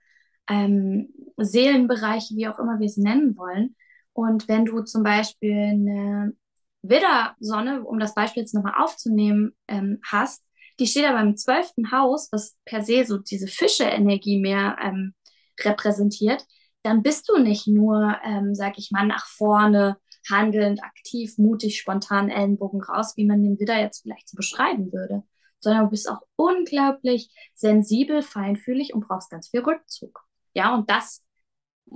ähm, 0.49 1.13
Seelenbereiche, 1.37 2.35
wie 2.35 2.49
auch 2.49 2.59
immer 2.59 2.81
wir 2.81 2.87
es 2.87 2.97
nennen 2.97 3.37
wollen 3.37 3.77
und 4.13 4.49
wenn 4.49 4.65
du 4.65 4.83
zum 4.83 5.03
Beispiel 5.03 5.57
eine 5.57 6.37
Widdersonne, 6.83 7.83
um 7.85 7.99
das 7.99 8.15
Beispiel 8.15 8.43
jetzt 8.43 8.55
nochmal 8.55 8.83
aufzunehmen, 8.83 9.55
ähm, 9.69 10.01
hast, 10.05 10.45
die 10.79 10.87
steht 10.87 11.07
aber 11.07 11.21
im 11.21 11.37
zwölften 11.37 11.93
Haus, 11.93 12.29
was 12.33 12.57
per 12.65 12.83
se 12.83 13.05
so 13.05 13.19
diese 13.19 13.47
Fische-Energie 13.47 14.41
mehr 14.41 14.77
ähm, 14.83 15.15
repräsentiert, 15.61 16.45
dann 16.83 17.03
bist 17.03 17.29
du 17.29 17.39
nicht 17.39 17.67
nur, 17.69 18.17
ähm, 18.25 18.55
sag 18.55 18.79
ich 18.79 18.91
mal, 18.91 19.07
nach 19.07 19.27
vorne 19.27 19.97
handelnd, 20.31 20.83
aktiv, 20.83 21.39
mutig, 21.39 21.79
spontan 21.79 22.31
Ellenbogen 22.31 22.83
raus, 22.83 23.17
wie 23.17 23.27
man 23.27 23.43
den 23.43 23.59
Widder 23.59 23.79
jetzt 23.79 24.03
vielleicht 24.03 24.29
so 24.29 24.37
beschreiben 24.37 24.93
würde, 24.93 25.23
sondern 25.61 25.85
du 25.85 25.91
bist 25.91 26.11
auch 26.11 26.21
unglaublich 26.37 27.31
sensibel, 27.55 28.23
feinfühlig 28.23 28.95
und 28.95 29.07
brauchst 29.07 29.31
ganz 29.31 29.49
viel 29.49 29.61
Rückzug. 29.61 30.25
Ja, 30.55 30.75
und 30.75 30.91
das 30.91 31.25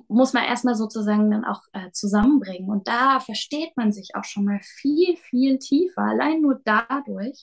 muss 0.09 0.33
man 0.33 0.45
erstmal 0.45 0.75
sozusagen 0.75 1.31
dann 1.31 1.45
auch 1.45 1.62
äh, 1.73 1.91
zusammenbringen. 1.93 2.69
Und 2.69 2.89
da 2.89 3.21
versteht 3.21 3.77
man 3.77 3.93
sich 3.93 4.15
auch 4.15 4.25
schon 4.25 4.45
mal 4.45 4.61
viel, 4.62 5.17
viel 5.17 5.59
tiefer, 5.59 6.03
allein 6.03 6.43
nur 6.43 6.61
dadurch. 6.65 7.41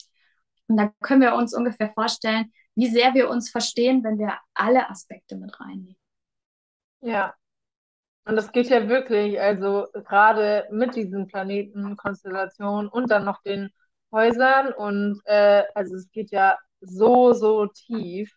Und 0.68 0.78
da 0.78 0.92
können 1.02 1.22
wir 1.22 1.36
uns 1.36 1.54
ungefähr 1.54 1.92
vorstellen, 1.94 2.52
wie 2.76 2.88
sehr 2.88 3.14
wir 3.14 3.30
uns 3.30 3.50
verstehen, 3.50 4.04
wenn 4.04 4.18
wir 4.18 4.38
alle 4.54 4.90
Aspekte 4.90 5.36
mit 5.36 5.60
reinnehmen. 5.60 5.98
Ja. 7.02 7.34
Und 8.26 8.36
das 8.36 8.52
geht 8.52 8.70
ja 8.70 8.88
wirklich, 8.88 9.40
also 9.40 9.88
gerade 9.94 10.68
mit 10.72 10.96
diesen 10.96 11.28
Planetenkonstellationen 11.28 12.88
und 12.90 13.12
dann 13.12 13.26
noch 13.26 13.42
den 13.44 13.70
Häusern 14.12 14.72
und 14.74 15.22
äh, 15.26 15.64
also 15.76 15.96
es 15.96 16.10
geht 16.12 16.32
ja 16.32 16.58
so, 16.80 17.34
so 17.34 17.66
tief. 17.68 18.32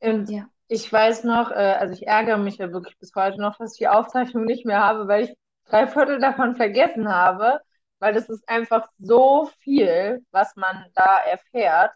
Und 0.00 0.30
ja 0.30 0.46
ich 0.68 0.92
weiß 0.92 1.24
noch, 1.24 1.50
äh, 1.50 1.54
also 1.78 1.94
ich 1.94 2.06
ärgere 2.06 2.38
mich 2.38 2.58
ja 2.58 2.72
wirklich 2.72 2.98
bis 2.98 3.12
heute 3.14 3.40
noch, 3.40 3.56
dass 3.58 3.74
ich 3.74 3.78
die 3.78 3.88
Aufzeichnung 3.88 4.44
nicht 4.44 4.66
mehr 4.66 4.80
habe, 4.80 5.06
weil 5.08 5.24
ich 5.24 5.34
drei 5.66 5.86
Viertel 5.86 6.18
davon 6.20 6.56
vergessen 6.56 7.08
habe, 7.08 7.60
weil 7.98 8.14
das 8.14 8.28
ist 8.28 8.48
einfach 8.48 8.88
so 8.98 9.48
viel, 9.60 10.24
was 10.30 10.56
man 10.56 10.84
da 10.94 11.18
erfährt, 11.18 11.92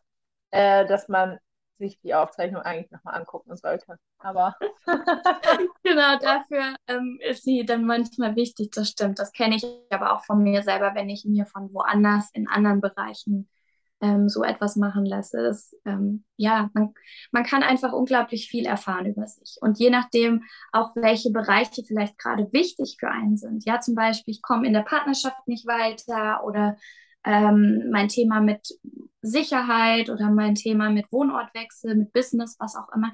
äh, 0.50 0.87
dass 0.87 1.09
man 1.09 1.38
sich 1.81 1.99
die 2.01 2.14
Aufzeichnung 2.14 2.62
eigentlich 2.62 2.90
nochmal 2.90 3.14
angucken 3.16 3.57
sollte. 3.57 3.99
Aber 4.19 4.55
genau 5.83 6.19
dafür 6.19 6.77
ähm, 6.87 7.19
ist 7.29 7.43
sie 7.43 7.64
dann 7.64 7.85
manchmal 7.85 8.37
wichtig, 8.37 8.71
das 8.71 8.90
stimmt. 8.90 9.19
Das 9.19 9.33
kenne 9.33 9.57
ich 9.57 9.64
aber 9.90 10.14
auch 10.14 10.25
von 10.25 10.43
mir 10.43 10.62
selber, 10.62 10.95
wenn 10.95 11.09
ich 11.09 11.25
mir 11.25 11.47
von 11.47 11.73
woanders 11.73 12.31
in 12.33 12.49
anderen 12.49 12.81
Bereichen 12.81 13.49
ähm, 14.01 14.29
so 14.29 14.43
etwas 14.45 14.77
machen 14.77 15.05
lasse. 15.05 15.43
Das, 15.43 15.77
ähm, 15.85 16.25
ja, 16.37 16.71
man, 16.75 16.95
man 17.33 17.45
kann 17.45 17.62
einfach 17.62 17.93
unglaublich 17.93 18.49
viel 18.49 18.66
erfahren 18.66 19.07
über 19.07 19.27
sich. 19.27 19.57
Und 19.61 19.79
je 19.79 19.90
nachdem 19.90 20.45
auch, 20.73 20.95
welche 20.95 21.31
Bereiche 21.31 21.83
vielleicht 21.83 22.19
gerade 22.19 22.53
wichtig 22.53 22.97
für 22.99 23.11
einen 23.11 23.37
sind. 23.37 23.64
Ja, 23.64 23.81
zum 23.81 23.95
Beispiel, 23.95 24.33
ich 24.33 24.43
komme 24.43 24.66
in 24.66 24.73
der 24.73 24.83
Partnerschaft 24.83 25.47
nicht 25.47 25.66
weiter 25.66 26.45
oder 26.45 26.77
ähm, 27.25 27.90
mein 27.90 28.09
Thema 28.09 28.40
mit 28.40 28.79
Sicherheit 29.22 30.11
oder 30.11 30.30
mein 30.30 30.54
Thema 30.54 30.90
mit 30.90 31.11
Wohnortwechsel, 31.12 31.94
mit 31.94 32.12
Business, 32.12 32.56
was 32.59 32.76
auch 32.76 32.92
immer. 32.94 33.12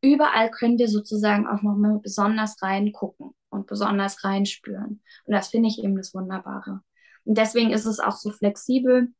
Überall 0.00 0.50
können 0.50 0.78
wir 0.78 0.88
sozusagen 0.88 1.46
auch 1.46 1.62
nochmal 1.62 1.98
besonders 2.02 2.62
reingucken 2.62 3.30
und 3.50 3.66
besonders 3.66 4.24
reinspüren. 4.24 5.02
Und 5.24 5.32
das 5.32 5.48
finde 5.48 5.68
ich 5.68 5.78
eben 5.82 5.96
das 5.96 6.14
Wunderbare. 6.14 6.80
Und 7.24 7.38
deswegen 7.38 7.70
ist 7.70 7.86
es 7.86 8.00
auch 8.00 8.16
so 8.16 8.30
flexibel 8.30 9.12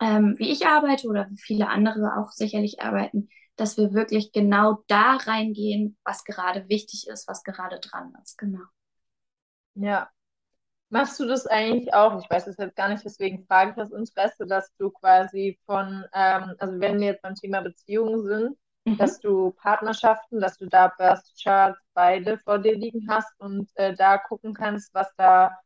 ähm, 0.00 0.34
wie 0.38 0.50
ich 0.50 0.66
arbeite 0.66 1.08
oder 1.08 1.28
wie 1.30 1.38
viele 1.38 1.68
andere 1.68 2.16
auch 2.18 2.30
sicherlich 2.30 2.80
arbeiten, 2.80 3.28
dass 3.56 3.76
wir 3.76 3.92
wirklich 3.92 4.32
genau 4.32 4.82
da 4.88 5.16
reingehen, 5.16 5.96
was 6.04 6.24
gerade 6.24 6.68
wichtig 6.68 7.06
ist, 7.08 7.28
was 7.28 7.44
gerade 7.44 7.78
dran 7.80 8.12
ist. 8.22 8.36
Genau. 8.38 8.64
Ja. 9.74 10.10
Machst 10.94 11.18
du 11.18 11.26
das 11.26 11.48
eigentlich 11.48 11.92
auch? 11.92 12.22
Ich 12.22 12.30
weiß 12.30 12.46
es 12.46 12.56
jetzt 12.56 12.76
gar 12.76 12.88
nicht, 12.88 13.04
deswegen 13.04 13.44
frage 13.48 13.70
ich 13.70 13.76
das 13.76 13.90
Interesse, 13.90 14.46
dass 14.46 14.72
du 14.76 14.90
quasi 14.90 15.58
von, 15.66 16.04
ähm, 16.14 16.54
also 16.56 16.78
wenn 16.78 17.00
wir 17.00 17.08
jetzt 17.08 17.22
beim 17.22 17.34
Thema 17.34 17.62
Beziehungen 17.62 18.22
sind, 18.22 18.56
mhm. 18.84 18.96
dass 18.96 19.18
du 19.18 19.50
Partnerschaften, 19.50 20.38
dass 20.38 20.56
du 20.56 20.66
da 20.66 20.86
Birth 20.96 21.24
Charts 21.42 21.80
beide 21.94 22.38
vor 22.38 22.60
dir 22.60 22.76
liegen 22.76 23.08
hast 23.10 23.28
und 23.40 23.68
äh, 23.74 23.92
da 23.96 24.18
gucken 24.18 24.54
kannst, 24.54 24.94
was 24.94 25.12
da 25.16 25.58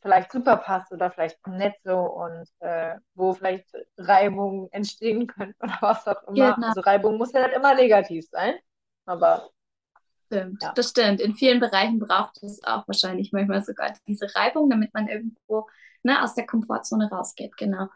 vielleicht 0.00 0.32
super 0.32 0.56
passt 0.56 0.90
oder 0.90 1.12
vielleicht 1.12 1.38
nett 1.46 1.76
so 1.84 1.96
und 1.96 2.48
äh, 2.58 2.96
wo 3.14 3.34
vielleicht 3.34 3.68
Reibungen 3.96 4.72
entstehen 4.72 5.28
können 5.28 5.54
oder 5.62 5.78
was 5.82 6.04
auch 6.08 6.20
immer. 6.26 6.56
Genau. 6.56 6.66
Also 6.66 6.80
Reibung 6.80 7.16
muss 7.16 7.32
ja 7.32 7.46
nicht 7.46 7.54
immer 7.56 7.76
negativ 7.76 8.26
sein, 8.28 8.56
aber 9.04 9.50
Stimmt, 10.28 10.62
ja. 10.62 10.72
das 10.74 10.90
stimmt. 10.90 11.20
In 11.20 11.34
vielen 11.34 11.58
Bereichen 11.58 11.98
braucht 11.98 12.42
es 12.42 12.62
auch 12.62 12.86
wahrscheinlich 12.86 13.32
manchmal 13.32 13.64
sogar 13.64 13.94
diese 14.06 14.26
Reibung, 14.34 14.68
damit 14.68 14.92
man 14.92 15.08
irgendwo 15.08 15.66
ne, 16.02 16.22
aus 16.22 16.34
der 16.34 16.46
Komfortzone 16.46 17.08
rausgeht. 17.10 17.56
Genau. 17.56 17.88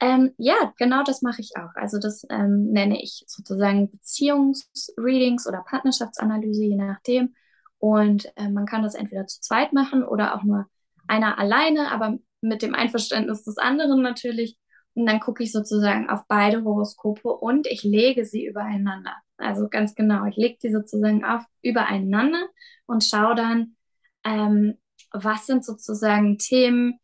Ähm, 0.00 0.34
ja, 0.36 0.74
genau 0.76 1.04
das 1.04 1.22
mache 1.22 1.40
ich 1.40 1.52
auch. 1.56 1.74
Also 1.74 1.98
das 1.98 2.26
ähm, 2.28 2.70
nenne 2.72 3.00
ich 3.00 3.24
sozusagen 3.28 3.90
Beziehungsreadings 3.90 5.46
oder 5.46 5.64
Partnerschaftsanalyse, 5.66 6.64
je 6.64 6.76
nachdem. 6.76 7.34
Und 7.78 8.30
äh, 8.36 8.48
man 8.48 8.66
kann 8.66 8.82
das 8.82 8.94
entweder 8.94 9.26
zu 9.26 9.40
zweit 9.40 9.72
machen 9.72 10.02
oder 10.02 10.34
auch 10.34 10.42
nur 10.42 10.66
einer 11.06 11.38
alleine, 11.38 11.92
aber 11.92 12.18
mit 12.40 12.62
dem 12.62 12.74
Einverständnis 12.74 13.44
des 13.44 13.58
anderen 13.58 14.02
natürlich. 14.02 14.58
Und 14.94 15.06
dann 15.06 15.20
gucke 15.20 15.44
ich 15.44 15.52
sozusagen 15.52 16.10
auf 16.10 16.22
beide 16.26 16.64
Horoskope 16.64 17.28
und 17.28 17.66
ich 17.66 17.82
lege 17.82 18.24
sie 18.24 18.44
übereinander. 18.44 19.14
Also 19.38 19.68
ganz 19.68 19.94
genau, 19.94 20.24
ich 20.26 20.36
lege 20.36 20.58
die 20.62 20.70
sozusagen 20.70 21.24
auf 21.24 21.44
übereinander 21.62 22.48
und 22.86 23.04
schaue 23.04 23.34
dann, 23.34 23.76
ähm, 24.24 24.78
was 25.12 25.46
sind 25.46 25.64
sozusagen 25.64 26.38
Themen, 26.38 26.98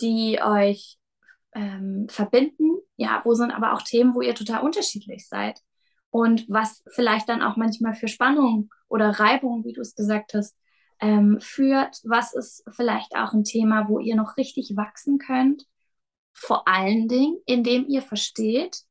die 0.00 0.40
euch 0.42 0.98
ähm, 1.54 2.06
verbinden. 2.08 2.78
Ja, 2.96 3.20
wo 3.24 3.34
sind 3.34 3.50
aber 3.52 3.72
auch 3.72 3.82
Themen, 3.82 4.14
wo 4.14 4.20
ihr 4.20 4.34
total 4.34 4.62
unterschiedlich 4.62 5.28
seid. 5.28 5.60
Und 6.10 6.46
was 6.48 6.82
vielleicht 6.88 7.28
dann 7.28 7.42
auch 7.42 7.56
manchmal 7.56 7.94
für 7.94 8.08
Spannung 8.08 8.70
oder 8.88 9.10
Reibung, 9.10 9.64
wie 9.64 9.72
du 9.72 9.82
es 9.82 9.94
gesagt 9.94 10.34
hast, 10.34 10.56
ähm, 11.00 11.38
führt. 11.40 12.00
Was 12.04 12.34
ist 12.34 12.64
vielleicht 12.70 13.14
auch 13.14 13.32
ein 13.32 13.44
Thema, 13.44 13.88
wo 13.88 13.98
ihr 13.98 14.16
noch 14.16 14.36
richtig 14.36 14.72
wachsen 14.76 15.18
könnt? 15.18 15.64
Vor 16.32 16.66
allen 16.66 17.08
Dingen, 17.08 17.38
indem 17.46 17.86
ihr 17.88 18.02
versteht, 18.02 18.82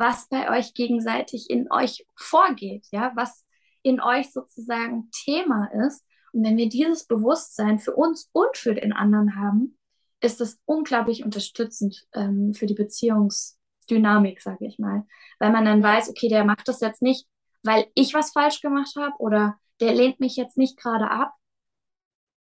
was 0.00 0.28
bei 0.28 0.50
euch 0.50 0.72
gegenseitig 0.72 1.50
in 1.50 1.70
euch 1.70 2.06
vorgeht, 2.16 2.86
ja, 2.90 3.12
was 3.14 3.46
in 3.82 4.00
euch 4.00 4.32
sozusagen 4.32 5.10
Thema 5.12 5.70
ist. 5.86 6.04
Und 6.32 6.44
wenn 6.44 6.56
wir 6.56 6.68
dieses 6.68 7.06
Bewusstsein 7.06 7.78
für 7.78 7.94
uns 7.94 8.30
und 8.32 8.56
für 8.56 8.74
den 8.74 8.92
anderen 8.92 9.36
haben, 9.36 9.78
ist 10.20 10.40
es 10.40 10.58
unglaublich 10.64 11.22
unterstützend 11.22 12.06
ähm, 12.14 12.54
für 12.54 12.66
die 12.66 12.74
Beziehungsdynamik, 12.74 14.40
sage 14.40 14.66
ich 14.66 14.78
mal. 14.78 15.06
Weil 15.38 15.52
man 15.52 15.66
dann 15.66 15.82
weiß, 15.82 16.08
okay, 16.08 16.28
der 16.28 16.44
macht 16.44 16.66
das 16.66 16.80
jetzt 16.80 17.02
nicht, 17.02 17.28
weil 17.62 17.86
ich 17.94 18.14
was 18.14 18.32
falsch 18.32 18.60
gemacht 18.62 18.94
habe 18.96 19.14
oder 19.18 19.58
der 19.80 19.94
lehnt 19.94 20.18
mich 20.18 20.36
jetzt 20.36 20.56
nicht 20.56 20.78
gerade 20.78 21.10
ab, 21.10 21.34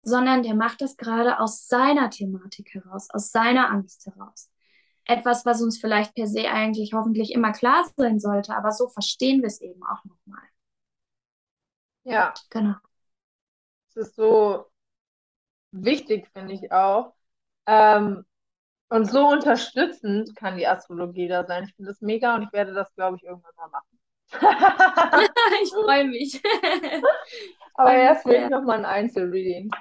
sondern 0.02 0.44
der 0.44 0.56
macht 0.56 0.82
das 0.82 0.96
gerade 0.96 1.40
aus 1.40 1.68
seiner 1.68 2.10
Thematik 2.10 2.74
heraus, 2.74 3.10
aus 3.10 3.32
seiner 3.32 3.70
Angst 3.70 4.06
heraus 4.06 4.50
etwas, 5.10 5.46
was 5.46 5.62
uns 5.62 5.80
vielleicht 5.80 6.14
per 6.14 6.28
se 6.28 6.50
eigentlich 6.50 6.94
hoffentlich 6.94 7.34
immer 7.34 7.52
klar 7.52 7.84
sein 7.98 8.20
sollte, 8.20 8.56
aber 8.56 8.72
so 8.72 8.88
verstehen 8.88 9.42
wir 9.42 9.48
es 9.48 9.60
eben 9.60 9.82
auch 9.84 10.06
nochmal. 10.06 10.44
Ja. 12.04 12.34
Genau. 12.52 12.76
Es 13.90 13.96
ist 13.96 14.16
so 14.16 14.66
wichtig, 15.72 16.30
finde 16.32 16.54
ich 16.54 16.72
auch. 16.72 17.16
Ähm, 17.66 18.24
und 18.90 19.06
so 19.06 19.28
unterstützend 19.28 20.36
kann 20.36 20.58
die 20.58 20.68
Astrologie 20.68 21.28
da 21.28 21.46
sein. 21.46 21.66
Ich 21.66 21.76
finde 21.76 21.92
das 21.92 22.02
mega 22.02 22.36
und 22.36 22.44
ich 22.44 22.54
werde 22.54 22.74
das, 22.74 22.94
glaube 22.94 23.18
ich, 23.18 23.24
irgendwann 23.24 23.56
mal 23.56 23.70
machen. 23.70 24.00
ich 25.64 25.72
freue 25.72 26.06
mich. 26.06 26.42
Aber 27.74 27.94
erst 27.94 28.26
will 28.26 28.44
ich 28.44 28.50
nochmal 28.50 28.80
ein 28.80 28.86
Einzelreading. 28.86 29.72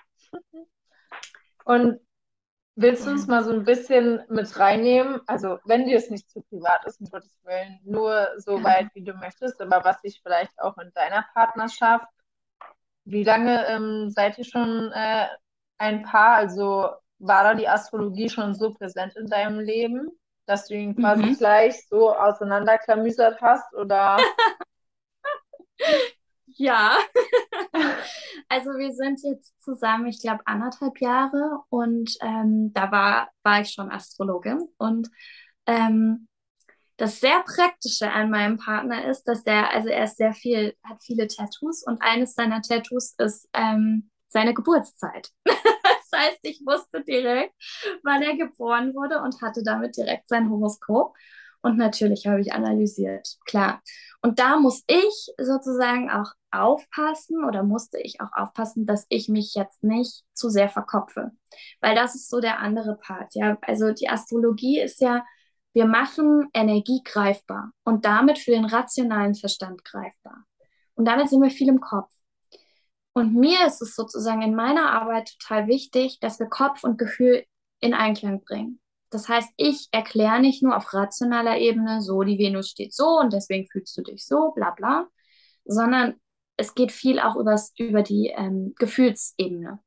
Und 1.64 2.00
Willst 2.80 3.04
du 3.04 3.10
uns 3.10 3.26
mal 3.26 3.42
so 3.42 3.50
ein 3.50 3.64
bisschen 3.64 4.22
mit 4.28 4.56
reinnehmen? 4.56 5.20
Also, 5.26 5.58
wenn 5.64 5.86
dir 5.86 5.96
es 5.96 6.10
nicht 6.10 6.30
zu 6.30 6.42
privat 6.42 6.84
ist, 6.84 7.00
um 7.00 7.08
Gottes 7.08 7.36
Willen, 7.42 7.80
nur 7.82 8.28
so 8.36 8.62
weit, 8.62 8.86
wie 8.94 9.02
du 9.02 9.14
möchtest, 9.14 9.60
aber 9.60 9.84
was 9.84 10.00
sich 10.00 10.20
vielleicht 10.22 10.56
auch 10.60 10.78
in 10.78 10.92
deiner 10.94 11.26
Partnerschaft, 11.34 12.06
wie 13.04 13.24
lange 13.24 13.66
ähm, 13.66 14.10
seid 14.10 14.38
ihr 14.38 14.44
schon 14.44 14.92
äh, 14.92 15.26
ein 15.78 16.04
Paar? 16.04 16.36
Also, 16.36 16.90
war 17.18 17.42
da 17.42 17.54
die 17.54 17.66
Astrologie 17.66 18.28
schon 18.28 18.54
so 18.54 18.72
präsent 18.72 19.16
in 19.16 19.26
deinem 19.26 19.58
Leben, 19.58 20.12
dass 20.46 20.68
du 20.68 20.74
ihn 20.74 20.94
quasi 20.94 21.24
mhm. 21.24 21.36
gleich 21.36 21.84
so 21.88 22.14
auseinanderklamüsert 22.14 23.40
hast? 23.40 23.74
Oder 23.74 24.18
Ja, 26.60 26.98
also 28.48 28.70
wir 28.70 28.92
sind 28.92 29.20
jetzt 29.22 29.60
zusammen, 29.62 30.08
ich 30.08 30.20
glaube, 30.20 30.44
anderthalb 30.44 31.00
Jahre 31.00 31.60
und 31.68 32.10
ähm, 32.20 32.72
da 32.72 32.90
war, 32.90 33.28
war 33.44 33.60
ich 33.60 33.70
schon 33.70 33.92
Astrologin. 33.92 34.66
Und 34.76 35.08
ähm, 35.66 36.26
das 36.96 37.20
sehr 37.20 37.44
Praktische 37.44 38.10
an 38.10 38.30
meinem 38.30 38.58
Partner 38.58 39.04
ist, 39.04 39.22
dass 39.28 39.46
er, 39.46 39.72
also 39.72 39.88
er 39.88 40.02
ist 40.02 40.16
sehr 40.16 40.32
viel, 40.32 40.74
hat 40.82 41.00
viele 41.00 41.28
Tattoos 41.28 41.84
und 41.84 42.02
eines 42.02 42.34
seiner 42.34 42.60
Tattoos 42.60 43.14
ist 43.18 43.48
ähm, 43.52 44.10
seine 44.26 44.52
Geburtszeit. 44.52 45.30
das 45.44 46.10
heißt, 46.12 46.40
ich 46.42 46.60
wusste 46.66 47.04
direkt, 47.04 47.54
wann 48.02 48.22
er 48.22 48.36
geboren 48.36 48.94
wurde 48.94 49.22
und 49.22 49.40
hatte 49.42 49.62
damit 49.62 49.96
direkt 49.96 50.26
sein 50.28 50.50
Horoskop. 50.50 51.16
Und 51.62 51.76
natürlich 51.76 52.26
habe 52.26 52.40
ich 52.40 52.52
analysiert, 52.52 53.36
klar. 53.44 53.80
Und 54.22 54.38
da 54.40 54.58
muss 54.58 54.82
ich 54.88 55.32
sozusagen 55.38 56.10
auch 56.10 56.32
aufpassen 56.50 57.44
oder 57.44 57.62
musste 57.62 57.98
ich 58.00 58.20
auch 58.20 58.32
aufpassen, 58.32 58.86
dass 58.86 59.06
ich 59.08 59.28
mich 59.28 59.54
jetzt 59.54 59.82
nicht 59.84 60.24
zu 60.32 60.48
sehr 60.48 60.68
verkopfe. 60.68 61.32
Weil 61.80 61.94
das 61.94 62.14
ist 62.14 62.30
so 62.30 62.40
der 62.40 62.58
andere 62.58 62.96
Part. 62.96 63.34
Ja, 63.34 63.58
also 63.62 63.92
die 63.92 64.08
Astrologie 64.08 64.80
ist 64.80 65.00
ja, 65.00 65.24
wir 65.72 65.86
machen 65.86 66.48
Energie 66.54 67.02
greifbar 67.04 67.72
und 67.84 68.04
damit 68.04 68.38
für 68.38 68.50
den 68.50 68.64
rationalen 68.64 69.34
Verstand 69.34 69.84
greifbar. 69.84 70.44
Und 70.94 71.04
damit 71.04 71.28
sind 71.28 71.42
wir 71.42 71.50
viel 71.50 71.68
im 71.68 71.80
Kopf. 71.80 72.12
Und 73.12 73.34
mir 73.34 73.66
ist 73.66 73.82
es 73.82 73.94
sozusagen 73.94 74.42
in 74.42 74.54
meiner 74.54 74.92
Arbeit 74.92 75.36
total 75.38 75.66
wichtig, 75.66 76.20
dass 76.20 76.38
wir 76.38 76.46
Kopf 76.46 76.84
und 76.84 76.98
Gefühl 76.98 77.44
in 77.80 77.94
Einklang 77.94 78.42
bringen. 78.42 78.80
Das 79.10 79.28
heißt, 79.28 79.50
ich 79.56 79.88
erkläre 79.90 80.40
nicht 80.40 80.62
nur 80.62 80.76
auf 80.76 80.92
rationaler 80.92 81.58
Ebene, 81.58 82.02
so 82.02 82.22
die 82.22 82.38
Venus 82.38 82.68
steht 82.68 82.92
so 82.94 83.18
und 83.18 83.32
deswegen 83.32 83.66
fühlst 83.66 83.96
du 83.96 84.02
dich 84.02 84.26
so, 84.26 84.52
bla 84.54 84.70
bla, 84.70 85.08
sondern 85.64 86.14
es 86.58 86.74
geht 86.74 86.92
viel 86.92 87.20
auch 87.20 87.36
übers, 87.36 87.72
über 87.78 88.02
die 88.02 88.32
ähm, 88.36 88.74
Gefühlsebene. 88.78 89.78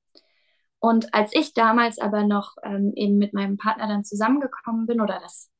Und 0.79 1.13
als 1.13 1.31
ich 1.36 1.53
damals 1.53 1.99
aber 1.99 2.23
noch 2.23 2.55
ähm, 2.63 2.93
eben 2.95 3.17
mit 3.17 3.34
meinem 3.34 3.57
Partner 3.57 3.88
dann 3.88 4.03
zusammengekommen 4.03 4.88
bin 4.88 4.99
oder 4.99 5.19
das 5.21 5.51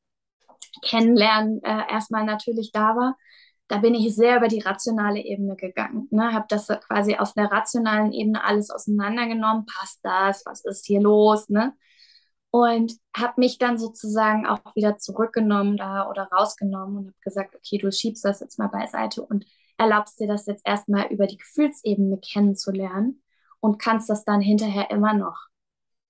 Kennenlernen 0.82 1.62
äh, 1.62 1.92
erstmal 1.92 2.24
natürlich 2.24 2.72
da 2.72 2.96
war, 2.96 3.16
da 3.68 3.78
bin 3.78 3.94
ich 3.94 4.14
sehr 4.16 4.38
über 4.38 4.48
die 4.48 4.60
rationale 4.60 5.20
Ebene 5.20 5.54
gegangen. 5.54 6.08
Ne? 6.10 6.32
Habe 6.32 6.46
das 6.48 6.66
quasi 6.66 7.16
auf 7.16 7.34
der 7.34 7.52
rationalen 7.52 8.12
Ebene 8.12 8.42
alles 8.42 8.70
auseinandergenommen. 8.70 9.66
Passt 9.66 10.00
das? 10.02 10.44
Was 10.44 10.64
ist 10.64 10.86
hier 10.86 11.00
los? 11.00 11.48
Ne? 11.48 11.74
Und 12.50 12.94
habe 13.16 13.34
mich 13.36 13.58
dann 13.58 13.78
sozusagen 13.78 14.46
auch 14.46 14.74
wieder 14.74 14.98
zurückgenommen 14.98 15.76
da 15.76 16.08
oder 16.10 16.24
rausgenommen 16.24 16.96
und 16.96 17.06
habe 17.06 17.16
gesagt, 17.22 17.54
okay, 17.54 17.78
du 17.78 17.92
schiebst 17.92 18.24
das 18.24 18.40
jetzt 18.40 18.58
mal 18.58 18.68
beiseite 18.68 19.22
und 19.22 19.46
erlaubst 19.82 20.20
dir 20.20 20.28
das 20.28 20.46
jetzt 20.46 20.66
erstmal 20.66 21.08
über 21.08 21.26
die 21.26 21.36
Gefühlsebene 21.36 22.18
kennenzulernen 22.18 23.22
und 23.60 23.78
kannst 23.78 24.08
das 24.08 24.24
dann 24.24 24.40
hinterher 24.40 24.90
immer 24.90 25.12
noch 25.12 25.48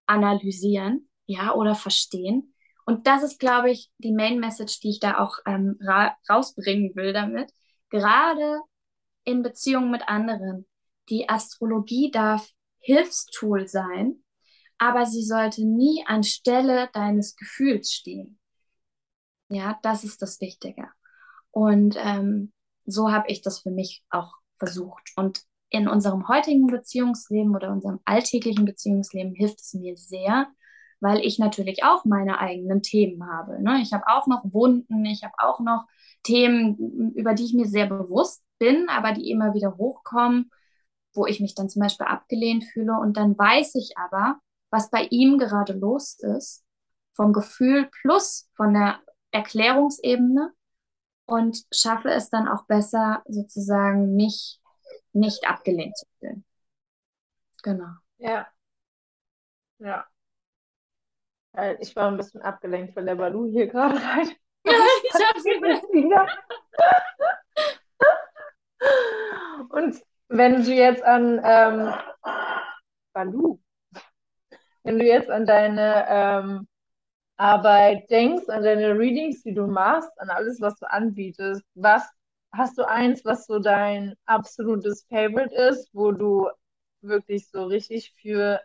analysieren, 0.06 1.08
ja, 1.26 1.54
oder 1.54 1.74
verstehen. 1.74 2.54
Und 2.84 3.06
das 3.06 3.22
ist, 3.22 3.38
glaube 3.40 3.70
ich, 3.70 3.90
die 3.98 4.12
Main 4.12 4.40
Message, 4.40 4.80
die 4.80 4.90
ich 4.90 5.00
da 5.00 5.18
auch 5.18 5.38
ähm, 5.46 5.78
ra 5.80 6.16
rausbringen 6.28 6.94
will 6.94 7.12
damit. 7.12 7.50
Gerade 7.90 8.60
in 9.24 9.42
Beziehungen 9.42 9.90
mit 9.90 10.08
anderen. 10.08 10.66
Die 11.08 11.28
Astrologie 11.28 12.10
darf 12.10 12.48
Hilfstool 12.80 13.68
sein, 13.68 14.24
aber 14.78 15.06
sie 15.06 15.22
sollte 15.22 15.64
nie 15.64 16.04
anstelle 16.06 16.90
deines 16.92 17.36
Gefühls 17.36 17.92
stehen. 17.92 18.38
Ja, 19.48 19.78
das 19.82 20.04
ist 20.04 20.20
das 20.22 20.40
Wichtige. 20.40 20.88
Und 21.50 21.96
ähm, 21.98 22.52
so 22.86 23.10
habe 23.10 23.28
ich 23.28 23.42
das 23.42 23.60
für 23.60 23.70
mich 23.70 24.04
auch 24.10 24.34
versucht. 24.58 25.12
Und 25.16 25.42
in 25.70 25.88
unserem 25.88 26.28
heutigen 26.28 26.66
Beziehungsleben 26.66 27.54
oder 27.56 27.72
unserem 27.72 28.00
alltäglichen 28.04 28.64
Beziehungsleben 28.64 29.34
hilft 29.34 29.60
es 29.60 29.74
mir 29.74 29.96
sehr, 29.96 30.48
weil 31.00 31.20
ich 31.20 31.38
natürlich 31.38 31.82
auch 31.82 32.04
meine 32.04 32.38
eigenen 32.38 32.82
Themen 32.82 33.26
habe. 33.26 33.60
Ne? 33.62 33.80
Ich 33.82 33.92
habe 33.92 34.04
auch 34.06 34.26
noch 34.26 34.44
Wunden, 34.44 35.04
ich 35.04 35.24
habe 35.24 35.34
auch 35.38 35.60
noch 35.60 35.86
Themen, 36.22 37.12
über 37.14 37.34
die 37.34 37.44
ich 37.44 37.54
mir 37.54 37.66
sehr 37.66 37.86
bewusst 37.86 38.44
bin, 38.58 38.88
aber 38.88 39.12
die 39.12 39.30
immer 39.30 39.54
wieder 39.54 39.76
hochkommen, 39.76 40.50
wo 41.14 41.26
ich 41.26 41.40
mich 41.40 41.54
dann 41.54 41.68
zum 41.68 41.80
Beispiel 41.80 42.06
abgelehnt 42.06 42.64
fühle. 42.64 42.92
Und 43.00 43.16
dann 43.16 43.36
weiß 43.36 43.74
ich 43.74 43.96
aber, 43.96 44.38
was 44.70 44.90
bei 44.90 45.06
ihm 45.10 45.38
gerade 45.38 45.72
los 45.72 46.18
ist, 46.18 46.64
vom 47.14 47.32
Gefühl 47.32 47.88
plus 48.00 48.48
von 48.54 48.74
der 48.74 49.00
Erklärungsebene 49.32 50.52
und 51.32 51.64
schaffe 51.72 52.10
es 52.10 52.28
dann 52.28 52.46
auch 52.46 52.66
besser, 52.66 53.22
sozusagen 53.26 54.14
mich 54.14 54.60
nicht 55.14 55.48
abgelehnt 55.48 55.96
zu 55.96 56.04
fühlen. 56.18 56.44
Genau. 57.62 57.88
Ja. 58.18 58.46
Ja. 59.78 60.06
Ich 61.80 61.96
war 61.96 62.08
ein 62.08 62.18
bisschen 62.18 62.42
abgelenkt, 62.42 62.94
weil 62.96 63.06
der 63.06 63.14
Balu 63.14 63.50
hier 63.50 63.66
gerade 63.66 63.96
rein. 63.96 64.30
Ja, 64.64 64.72
ich 65.02 65.12
hab's 65.14 65.44
wieder. 65.92 66.28
Und 69.70 70.00
wenn 70.28 70.62
du 70.62 70.72
jetzt 70.72 71.02
an 71.02 71.40
ähm, 71.42 71.92
Balu, 73.12 73.58
wenn 74.84 75.00
du 75.00 75.04
jetzt 75.04 75.30
an 75.30 75.46
deine 75.46 76.06
ähm, 76.08 76.68
Arbeit 77.42 78.10
denkst, 78.10 78.48
an 78.48 78.62
deine 78.64 78.98
Readings, 78.98 79.42
die 79.42 79.54
du 79.54 79.66
machst, 79.66 80.10
an 80.20 80.30
alles, 80.30 80.60
was 80.60 80.78
du 80.78 80.90
anbietest, 80.90 81.62
was 81.74 82.04
hast 82.52 82.78
du 82.78 82.84
eins, 82.88 83.24
was 83.24 83.46
so 83.46 83.58
dein 83.58 84.14
absolutes 84.26 85.04
Favorite 85.08 85.54
ist, 85.54 85.88
wo 85.92 86.12
du 86.12 86.48
wirklich 87.02 87.48
so 87.50 87.64
richtig 87.64 88.14
für 88.20 88.60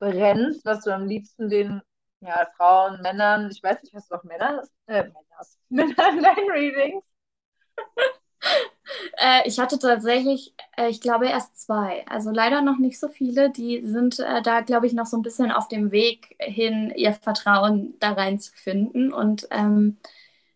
brennst, 0.00 0.64
was 0.64 0.84
du 0.84 0.94
am 0.94 1.06
liebsten 1.06 1.48
den 1.50 1.82
ja, 2.20 2.46
Frauen, 2.56 3.00
Männern, 3.02 3.50
ich 3.52 3.62
weiß 3.62 3.82
nicht, 3.82 3.94
hast 3.94 4.10
du 4.10 4.16
auch 4.16 4.24
Männer, 4.24 4.62
äh, 4.86 5.04
Männer, 5.04 5.16
Männer 5.70 6.10
in 6.10 6.22
deinen 6.22 6.50
Readings? 6.50 7.04
Äh, 9.18 9.46
ich 9.48 9.58
hatte 9.58 9.78
tatsächlich, 9.78 10.54
äh, 10.76 10.88
ich 10.88 11.00
glaube, 11.00 11.26
erst 11.26 11.60
zwei. 11.60 12.04
Also 12.08 12.30
leider 12.30 12.62
noch 12.62 12.78
nicht 12.78 12.98
so 12.98 13.08
viele. 13.08 13.50
Die 13.50 13.82
sind 13.86 14.18
äh, 14.20 14.42
da, 14.42 14.60
glaube 14.60 14.86
ich, 14.86 14.92
noch 14.92 15.06
so 15.06 15.16
ein 15.16 15.22
bisschen 15.22 15.50
auf 15.50 15.68
dem 15.68 15.90
Weg 15.92 16.36
hin, 16.40 16.92
ihr 16.96 17.12
Vertrauen 17.14 17.94
da 18.00 18.12
reinzufinden. 18.12 19.12
Und 19.12 19.46
ähm, 19.50 19.98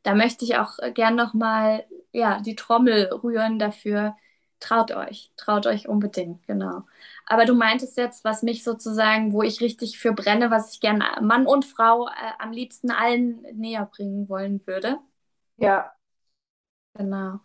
da 0.03 0.15
möchte 0.15 0.45
ich 0.45 0.57
auch 0.59 0.79
gern 0.95 1.17
nochmal 1.17 1.87
ja, 2.13 2.41
die 2.41 2.57
Trommel 2.57 3.07
rühren 3.23 3.59
dafür. 3.59 4.17
Traut 4.61 4.91
euch, 4.93 5.31
traut 5.37 5.67
euch 5.67 5.87
unbedingt, 5.89 6.47
genau. 6.47 6.83
Aber 7.27 7.45
du 7.45 7.55
meintest 7.55 7.97
jetzt, 7.99 8.25
was 8.25 8.43
mich 8.43 8.65
sozusagen, 8.65 9.33
wo 9.35 9.43
ich 9.43 9.61
richtig 9.61 9.99
für 9.99 10.13
brenne, 10.15 10.51
was 10.51 10.73
ich 10.73 10.81
gerne 10.81 11.05
Mann 11.21 11.47
und 11.47 11.65
Frau 11.67 12.07
äh, 12.09 12.13
am 12.39 12.53
liebsten 12.53 12.91
allen 12.91 13.43
näher 13.55 13.87
bringen 13.87 14.29
wollen 14.29 14.67
würde. 14.67 14.99
Ja. 15.59 15.96
Genau. 16.97 17.41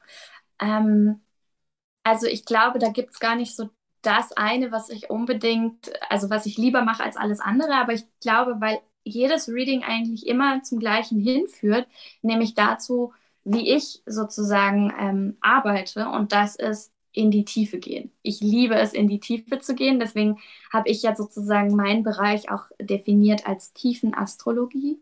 Ähm, 0.60 1.22
also 2.04 2.28
ich 2.28 2.46
glaube, 2.46 2.80
da 2.80 2.90
gibt 2.90 3.12
es 3.14 3.20
gar 3.20 3.36
nicht 3.36 3.56
so 3.56 3.70
das 4.02 4.34
eine, 4.34 4.72
was 4.72 4.90
ich 4.90 5.10
unbedingt, 5.10 5.92
also 6.10 6.30
was 6.30 6.46
ich 6.48 6.58
lieber 6.58 6.84
mache 6.84 7.04
als 7.04 7.18
alles 7.18 7.40
andere, 7.42 7.76
aber 7.76 7.94
ich 7.94 8.06
glaube, 8.22 8.62
weil 8.62 8.82
jedes 9.04 9.50
Reading 9.50 9.84
eigentlich 9.84 10.28
immer 10.28 10.64
zum 10.64 10.80
gleichen 10.80 11.20
hinführt, 11.20 11.88
nämlich 12.22 12.56
dazu, 12.56 13.14
wie 13.46 13.70
ich 13.76 14.04
sozusagen 14.06 14.94
ähm, 15.00 15.38
arbeite 15.42 16.10
und 16.10 16.34
das 16.34 16.56
ist 16.58 16.94
in 17.14 17.32
die 17.32 17.46
Tiefe 17.46 17.80
gehen. 17.80 18.12
Ich 18.24 18.42
liebe 18.42 18.76
es, 18.76 18.94
in 18.94 19.08
die 19.08 19.20
Tiefe 19.20 19.60
zu 19.60 19.76
gehen, 19.76 20.00
deswegen 20.00 20.40
habe 20.74 20.90
ich 20.90 21.04
ja 21.04 21.16
sozusagen 21.16 21.76
meinen 21.76 22.04
Bereich 22.04 22.52
auch 22.52 22.66
definiert 22.82 23.48
als 23.48 23.74
Tiefenastrologie 23.74 25.00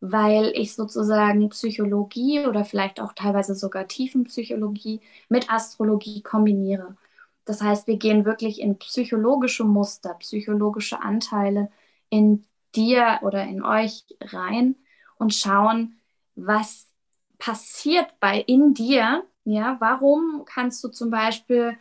weil 0.00 0.52
ich 0.54 0.74
sozusagen 0.74 1.48
Psychologie 1.50 2.46
oder 2.46 2.64
vielleicht 2.64 3.00
auch 3.00 3.12
teilweise 3.14 3.54
sogar 3.54 3.88
Tiefenpsychologie 3.88 5.00
mit 5.28 5.50
Astrologie 5.50 6.22
kombiniere. 6.22 6.96
Das 7.44 7.62
heißt, 7.62 7.86
wir 7.86 7.96
gehen 7.96 8.24
wirklich 8.24 8.60
in 8.60 8.78
psychologische 8.78 9.64
Muster, 9.64 10.14
psychologische 10.14 11.00
Anteile 11.02 11.70
in 12.10 12.44
dir 12.74 13.20
oder 13.22 13.44
in 13.44 13.62
euch 13.64 14.04
rein 14.20 14.76
und 15.18 15.34
schauen, 15.34 15.98
was 16.36 16.88
passiert 17.38 18.18
bei 18.20 18.40
in 18.40 18.74
dir. 18.74 19.24
Ja, 19.44 19.76
warum 19.80 20.44
kannst 20.46 20.84
du 20.84 20.88
zum 20.88 21.10
Beispiel 21.10 21.76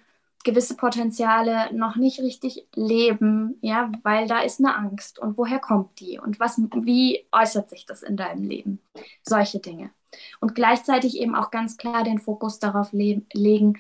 gewisse 0.47 0.77
Potenziale 0.77 1.73
noch 1.73 1.97
nicht 1.97 2.21
richtig 2.21 2.67
leben, 2.73 3.57
ja, 3.62 3.91
weil 4.03 4.27
da 4.27 4.39
ist 4.39 4.60
eine 4.60 4.75
Angst 4.75 5.19
und 5.19 5.38
woher 5.38 5.60
kommt 5.60 5.99
die 5.99 6.19
und 6.19 6.39
was, 6.39 6.57
wie 6.57 7.27
äußert 7.33 7.69
sich 7.69 7.86
das 7.86 8.01
in 8.01 8.15
deinem 8.15 8.43
Leben? 8.47 8.81
Solche 9.23 9.60
Dinge. 9.60 9.91
Und 10.39 10.55
gleichzeitig 10.55 11.19
eben 11.19 11.36
auch 11.36 11.51
ganz 11.51 11.75
klar 11.75 12.05
den 12.05 12.17
Fokus 12.17 12.60
darauf 12.60 12.93
le 12.93 13.23
legen, 13.33 13.77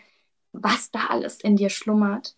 was 0.51 0.91
da 0.91 1.07
alles 1.07 1.39
in 1.39 1.55
dir 1.55 1.69
schlummert 1.69 2.35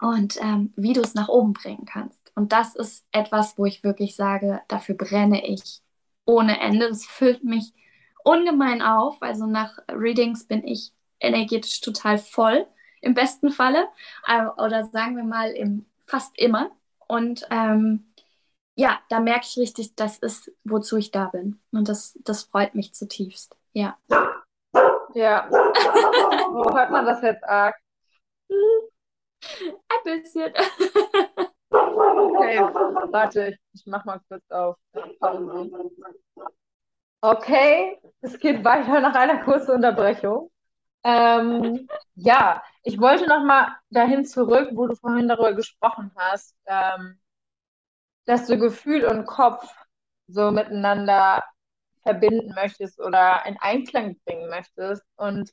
und 0.00 0.38
ähm, 0.42 0.74
wie 0.76 0.92
du 0.92 1.00
es 1.00 1.14
nach 1.14 1.28
oben 1.28 1.54
bringen 1.54 1.86
kannst. 1.86 2.30
Und 2.34 2.52
das 2.52 2.76
ist 2.76 3.06
etwas, 3.10 3.56
wo 3.56 3.64
ich 3.64 3.82
wirklich 3.84 4.16
sage, 4.16 4.60
dafür 4.68 4.96
brenne 4.96 5.46
ich 5.48 5.80
ohne 6.26 6.60
Ende. 6.60 6.88
Das 6.90 7.06
füllt 7.06 7.42
mich 7.42 7.72
ungemein 8.22 8.82
auf. 8.82 9.22
Also 9.22 9.46
nach 9.46 9.78
Readings 9.88 10.44
bin 10.44 10.66
ich 10.66 10.92
energetisch 11.20 11.80
total 11.80 12.18
voll 12.18 12.66
im 13.04 13.14
besten 13.14 13.50
Falle 13.50 13.88
äh, 14.26 14.46
oder 14.62 14.84
sagen 14.86 15.16
wir 15.16 15.24
mal 15.24 15.50
im, 15.50 15.86
fast 16.06 16.36
immer. 16.38 16.70
Und 17.06 17.46
ähm, 17.50 18.12
ja, 18.76 19.00
da 19.08 19.20
merke 19.20 19.46
ich 19.48 19.56
richtig, 19.58 19.94
das 19.94 20.18
ist, 20.18 20.50
wozu 20.64 20.96
ich 20.96 21.10
da 21.10 21.26
bin. 21.26 21.60
Und 21.70 21.88
das, 21.88 22.18
das 22.24 22.44
freut 22.44 22.74
mich 22.74 22.94
zutiefst. 22.94 23.56
Ja. 23.72 23.96
Ja. 25.14 25.48
Wo 25.50 26.74
hört 26.74 26.90
man 26.90 27.06
das 27.06 27.22
jetzt 27.22 27.44
arg? 27.44 27.76
Ein 28.48 30.04
bisschen. 30.04 30.52
okay, 31.70 32.60
warte, 33.10 33.56
ich 33.72 33.84
mach 33.86 34.04
mal 34.04 34.20
kurz 34.28 34.42
auf 34.50 34.76
Okay, 37.20 37.98
es 38.20 38.38
geht 38.38 38.64
weiter 38.64 39.00
nach 39.00 39.14
einer 39.14 39.42
kurzen 39.44 39.76
Unterbrechung. 39.76 40.50
Ähm, 41.04 41.86
ja, 42.14 42.62
ich 42.82 42.98
wollte 43.00 43.26
noch 43.28 43.44
mal 43.44 43.76
dahin 43.90 44.24
zurück, 44.24 44.70
wo 44.74 44.86
du 44.86 44.96
vorhin 44.96 45.28
darüber 45.28 45.52
gesprochen 45.54 46.10
hast, 46.16 46.56
ähm, 46.66 47.18
dass 48.26 48.46
du 48.46 48.58
Gefühl 48.58 49.04
und 49.04 49.26
Kopf 49.26 49.66
so 50.26 50.50
miteinander 50.50 51.44
verbinden 52.02 52.54
möchtest 52.54 53.00
oder 53.00 53.44
in 53.46 53.56
Einklang 53.60 54.18
bringen 54.24 54.48
möchtest. 54.50 55.02
Und 55.16 55.52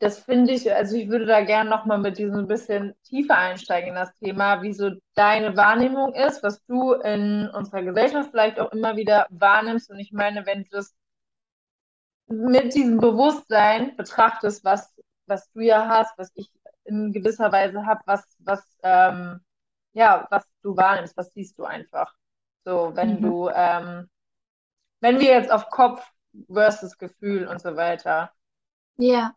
das 0.00 0.18
finde 0.18 0.52
ich, 0.52 0.72
also 0.74 0.96
ich 0.96 1.08
würde 1.08 1.26
da 1.26 1.42
gerne 1.44 1.70
noch 1.70 1.84
mal 1.86 1.98
mit 1.98 2.18
diesem 2.18 2.48
bisschen 2.48 2.94
tiefer 3.04 3.38
einsteigen 3.38 3.90
in 3.90 3.94
das 3.94 4.12
Thema, 4.16 4.60
wie 4.62 4.72
so 4.72 4.90
deine 5.14 5.56
Wahrnehmung 5.56 6.12
ist, 6.14 6.42
was 6.42 6.64
du 6.66 6.92
in 6.94 7.48
unserer 7.50 7.82
Gesellschaft 7.82 8.30
vielleicht 8.30 8.58
auch 8.58 8.72
immer 8.72 8.96
wieder 8.96 9.26
wahrnimmst. 9.30 9.90
Und 9.90 10.00
ich 10.00 10.12
meine, 10.12 10.44
wenn 10.44 10.64
du 10.64 10.70
das 10.70 10.92
mit 12.32 12.74
diesem 12.74 12.98
Bewusstsein 12.98 13.96
betrachtest, 13.96 14.64
was, 14.64 14.94
was 15.26 15.50
du 15.52 15.60
ja 15.60 15.88
hast, 15.88 16.16
was 16.18 16.30
ich 16.34 16.50
in 16.84 17.12
gewisser 17.12 17.52
Weise 17.52 17.86
habe, 17.86 18.00
was, 18.06 18.24
was, 18.40 18.62
ähm, 18.82 19.40
ja, 19.92 20.26
was 20.30 20.44
du 20.62 20.76
wahrnimmst, 20.76 21.16
was 21.16 21.32
siehst 21.32 21.58
du 21.58 21.64
einfach. 21.64 22.14
So, 22.64 22.92
wenn 22.94 23.16
mhm. 23.16 23.22
du, 23.22 23.48
ähm, 23.54 24.10
wenn 25.00 25.20
wir 25.20 25.30
jetzt 25.32 25.50
auf 25.50 25.68
Kopf 25.70 26.04
versus 26.50 26.96
Gefühl 26.98 27.46
und 27.46 27.60
so 27.60 27.76
weiter. 27.76 28.32
Ja, 28.96 29.34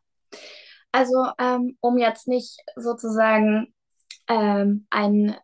also 0.92 1.28
um, 1.40 1.78
um 1.82 1.98
jetzt 1.98 2.28
nicht 2.28 2.60
sozusagen 2.76 3.74
ähm, 4.28 4.88
einen 4.90 5.36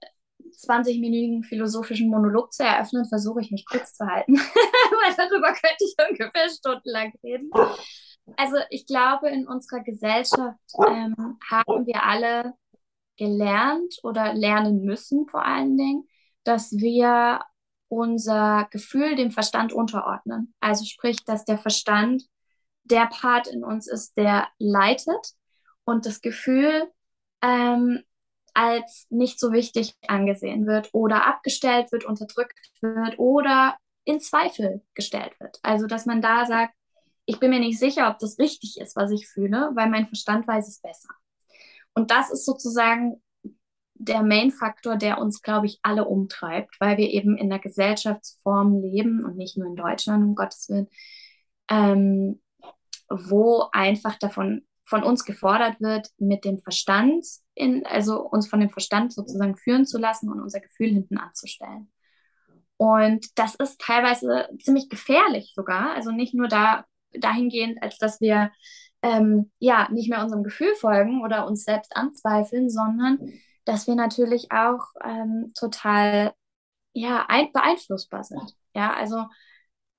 20-minütigen 0.53 1.43
philosophischen 1.43 2.09
Monolog 2.09 2.53
zu 2.53 2.63
eröffnen, 2.63 3.05
versuche 3.05 3.41
ich 3.41 3.51
mich 3.51 3.65
kurz 3.65 3.93
zu 3.95 4.05
halten, 4.05 4.35
weil 4.35 5.15
darüber 5.17 5.53
könnte 5.53 5.77
ich 5.79 5.95
ungefähr 6.09 6.49
stundenlang 6.49 7.13
reden. 7.23 7.49
Also 8.37 8.57
ich 8.69 8.85
glaube, 8.85 9.29
in 9.29 9.47
unserer 9.47 9.81
Gesellschaft 9.81 10.59
ähm, 10.87 11.37
haben 11.49 11.85
wir 11.85 12.03
alle 12.03 12.53
gelernt 13.17 13.99
oder 14.03 14.33
lernen 14.33 14.83
müssen 14.83 15.27
vor 15.27 15.45
allen 15.45 15.77
Dingen, 15.77 16.07
dass 16.43 16.71
wir 16.71 17.41
unser 17.87 18.67
Gefühl 18.71 19.15
dem 19.15 19.31
Verstand 19.31 19.73
unterordnen. 19.73 20.53
Also 20.59 20.85
sprich, 20.85 21.23
dass 21.25 21.45
der 21.45 21.57
Verstand 21.57 22.23
der 22.83 23.07
Part 23.07 23.47
in 23.47 23.63
uns 23.63 23.87
ist, 23.87 24.17
der 24.17 24.47
leitet 24.59 25.33
und 25.83 26.05
das 26.05 26.21
Gefühl 26.21 26.89
ähm, 27.41 28.03
als 28.53 29.07
nicht 29.09 29.39
so 29.39 29.51
wichtig 29.51 29.95
angesehen 30.07 30.67
wird 30.67 30.89
oder 30.93 31.25
abgestellt 31.25 31.91
wird, 31.91 32.05
unterdrückt 32.05 32.57
wird 32.81 33.17
oder 33.19 33.77
in 34.03 34.19
Zweifel 34.19 34.81
gestellt 34.93 35.33
wird. 35.39 35.59
Also, 35.63 35.87
dass 35.87 36.05
man 36.05 36.21
da 36.21 36.45
sagt, 36.45 36.73
ich 37.25 37.39
bin 37.39 37.51
mir 37.51 37.59
nicht 37.59 37.79
sicher, 37.79 38.09
ob 38.09 38.19
das 38.19 38.39
richtig 38.39 38.77
ist, 38.79 38.95
was 38.95 39.11
ich 39.11 39.27
fühle, 39.27 39.71
weil 39.75 39.89
mein 39.89 40.07
Verstand 40.07 40.47
weiß 40.47 40.67
es 40.67 40.79
besser. 40.79 41.09
Und 41.93 42.11
das 42.11 42.31
ist 42.31 42.45
sozusagen 42.45 43.21
der 43.93 44.23
Main-Faktor, 44.23 44.97
der 44.97 45.19
uns, 45.19 45.41
glaube 45.41 45.67
ich, 45.67 45.79
alle 45.83 46.05
umtreibt, 46.05 46.75
weil 46.79 46.97
wir 46.97 47.09
eben 47.11 47.37
in 47.37 47.49
der 47.49 47.59
Gesellschaftsform 47.59 48.81
leben 48.81 49.23
und 49.23 49.37
nicht 49.37 49.57
nur 49.57 49.67
in 49.67 49.75
Deutschland, 49.75 50.23
um 50.23 50.35
Gottes 50.35 50.69
Willen, 50.69 50.87
ähm, 51.69 52.41
wo 53.09 53.69
einfach 53.71 54.17
davon 54.17 54.65
von 54.91 55.03
uns 55.03 55.23
gefordert 55.23 55.79
wird, 55.79 56.09
mit 56.17 56.43
dem 56.43 56.59
Verstand 56.59 57.25
in, 57.55 57.85
also 57.85 58.19
uns 58.19 58.49
von 58.49 58.59
dem 58.59 58.69
Verstand 58.69 59.13
sozusagen 59.13 59.55
führen 59.55 59.85
zu 59.85 59.97
lassen 59.97 60.29
und 60.29 60.41
unser 60.41 60.59
Gefühl 60.59 60.89
hinten 60.89 61.17
anzustellen. 61.17 61.89
Und 62.75 63.39
das 63.39 63.55
ist 63.55 63.79
teilweise 63.79 64.49
ziemlich 64.61 64.89
gefährlich 64.89 65.53
sogar. 65.55 65.95
Also 65.95 66.11
nicht 66.11 66.33
nur 66.33 66.49
da, 66.49 66.83
dahingehend, 67.13 67.81
als 67.81 67.99
dass 67.99 68.19
wir 68.19 68.51
ähm, 69.01 69.49
ja 69.59 69.87
nicht 69.91 70.09
mehr 70.09 70.21
unserem 70.21 70.43
Gefühl 70.43 70.75
folgen 70.75 71.23
oder 71.23 71.47
uns 71.47 71.63
selbst 71.63 71.95
anzweifeln, 71.95 72.69
sondern 72.69 73.17
dass 73.63 73.87
wir 73.87 73.95
natürlich 73.95 74.51
auch 74.51 74.81
ähm, 75.05 75.53
total 75.57 76.33
ja, 76.91 77.25
ein, 77.29 77.53
beeinflussbar 77.53 78.25
sind. 78.25 78.57
Ja, 78.75 78.93
also 78.93 79.23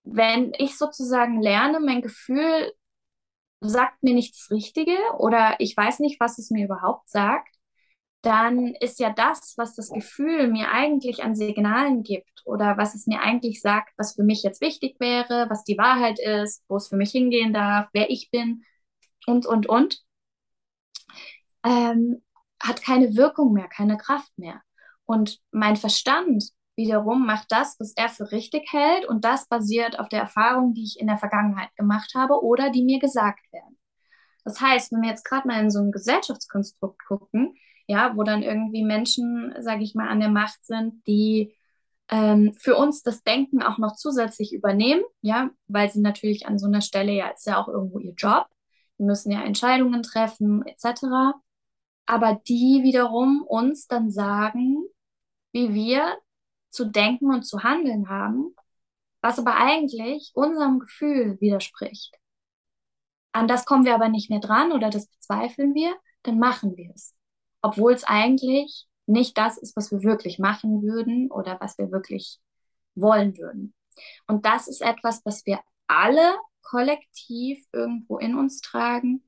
wenn 0.04 0.52
ich 0.58 0.76
sozusagen 0.76 1.40
lerne, 1.40 1.80
mein 1.80 2.02
Gefühl 2.02 2.72
sagt 3.62 4.02
mir 4.02 4.14
nichts 4.14 4.50
Richtige 4.50 4.96
oder 5.18 5.56
ich 5.58 5.76
weiß 5.76 6.00
nicht, 6.00 6.20
was 6.20 6.38
es 6.38 6.50
mir 6.50 6.64
überhaupt 6.66 7.08
sagt, 7.08 7.56
dann 8.22 8.74
ist 8.76 9.00
ja 9.00 9.10
das, 9.10 9.54
was 9.56 9.74
das 9.74 9.90
Gefühl 9.90 10.48
mir 10.48 10.70
eigentlich 10.70 11.22
an 11.24 11.34
Signalen 11.34 12.02
gibt 12.02 12.42
oder 12.44 12.76
was 12.78 12.94
es 12.94 13.06
mir 13.06 13.20
eigentlich 13.20 13.60
sagt, 13.60 13.90
was 13.96 14.14
für 14.14 14.22
mich 14.22 14.42
jetzt 14.42 14.60
wichtig 14.60 14.96
wäre, 15.00 15.46
was 15.50 15.64
die 15.64 15.78
Wahrheit 15.78 16.20
ist, 16.20 16.62
wo 16.68 16.76
es 16.76 16.88
für 16.88 16.96
mich 16.96 17.10
hingehen 17.10 17.52
darf, 17.52 17.88
wer 17.92 18.10
ich 18.10 18.30
bin 18.30 18.64
und, 19.26 19.46
und, 19.46 19.68
und, 19.68 20.02
ähm, 21.64 22.22
hat 22.60 22.82
keine 22.82 23.16
Wirkung 23.16 23.52
mehr, 23.52 23.68
keine 23.68 23.96
Kraft 23.96 24.32
mehr. 24.38 24.62
Und 25.04 25.40
mein 25.50 25.76
Verstand 25.76 26.44
wiederum 26.76 27.26
macht 27.26 27.52
das, 27.52 27.76
was 27.78 27.92
er 27.96 28.08
für 28.08 28.32
richtig 28.32 28.72
hält 28.72 29.06
und 29.06 29.24
das 29.24 29.48
basiert 29.48 29.98
auf 29.98 30.08
der 30.08 30.20
Erfahrung, 30.20 30.74
die 30.74 30.84
ich 30.84 30.98
in 31.00 31.06
der 31.06 31.18
Vergangenheit 31.18 31.74
gemacht 31.76 32.12
habe 32.14 32.42
oder 32.42 32.70
die 32.70 32.84
mir 32.84 32.98
gesagt 32.98 33.52
werden. 33.52 33.78
Das 34.44 34.60
heißt, 34.60 34.92
wenn 34.92 35.02
wir 35.02 35.10
jetzt 35.10 35.24
gerade 35.24 35.46
mal 35.46 35.60
in 35.60 35.70
so 35.70 35.80
ein 35.80 35.92
Gesellschaftskonstrukt 35.92 37.04
gucken, 37.06 37.54
ja, 37.86 38.16
wo 38.16 38.22
dann 38.22 38.42
irgendwie 38.42 38.84
Menschen, 38.84 39.54
sage 39.60 39.82
ich 39.82 39.94
mal, 39.94 40.08
an 40.08 40.20
der 40.20 40.30
Macht 40.30 40.64
sind, 40.64 41.06
die 41.06 41.54
ähm, 42.08 42.52
für 42.58 42.76
uns 42.76 43.02
das 43.02 43.22
Denken 43.22 43.62
auch 43.62 43.78
noch 43.78 43.96
zusätzlich 43.96 44.52
übernehmen, 44.52 45.02
ja, 45.20 45.50
weil 45.66 45.90
sie 45.90 46.00
natürlich 46.00 46.46
an 46.46 46.58
so 46.58 46.66
einer 46.66 46.80
Stelle 46.80 47.12
ja 47.12 47.28
ist 47.28 47.46
ja 47.46 47.60
auch 47.60 47.68
irgendwo 47.68 47.98
ihr 47.98 48.14
Job, 48.14 48.46
die 48.98 49.04
müssen 49.04 49.30
ja 49.30 49.42
Entscheidungen 49.42 50.02
treffen 50.02 50.64
etc. 50.66 51.34
Aber 52.06 52.40
die 52.48 52.80
wiederum 52.82 53.42
uns 53.42 53.86
dann 53.86 54.10
sagen, 54.10 54.84
wie 55.52 55.74
wir 55.74 56.16
zu 56.72 56.86
denken 56.86 57.32
und 57.32 57.44
zu 57.44 57.62
handeln 57.62 58.08
haben, 58.08 58.54
was 59.20 59.38
aber 59.38 59.56
eigentlich 59.56 60.32
unserem 60.34 60.80
Gefühl 60.80 61.40
widerspricht. 61.40 62.16
An 63.32 63.46
das 63.46 63.64
kommen 63.64 63.84
wir 63.84 63.94
aber 63.94 64.08
nicht 64.08 64.30
mehr 64.30 64.40
dran 64.40 64.72
oder 64.72 64.90
das 64.90 65.06
bezweifeln 65.06 65.74
wir, 65.74 65.94
dann 66.22 66.38
machen 66.38 66.76
wir 66.76 66.92
es. 66.94 67.14
Obwohl 67.62 67.92
es 67.92 68.04
eigentlich 68.04 68.86
nicht 69.06 69.38
das 69.38 69.58
ist, 69.58 69.76
was 69.76 69.90
wir 69.90 70.02
wirklich 70.02 70.38
machen 70.38 70.82
würden 70.82 71.30
oder 71.30 71.60
was 71.60 71.78
wir 71.78 71.90
wirklich 71.90 72.40
wollen 72.94 73.36
würden. 73.38 73.74
Und 74.26 74.44
das 74.44 74.68
ist 74.68 74.82
etwas, 74.82 75.22
was 75.24 75.46
wir 75.46 75.60
alle 75.86 76.34
kollektiv 76.62 77.64
irgendwo 77.72 78.18
in 78.18 78.36
uns 78.36 78.60
tragen. 78.60 79.22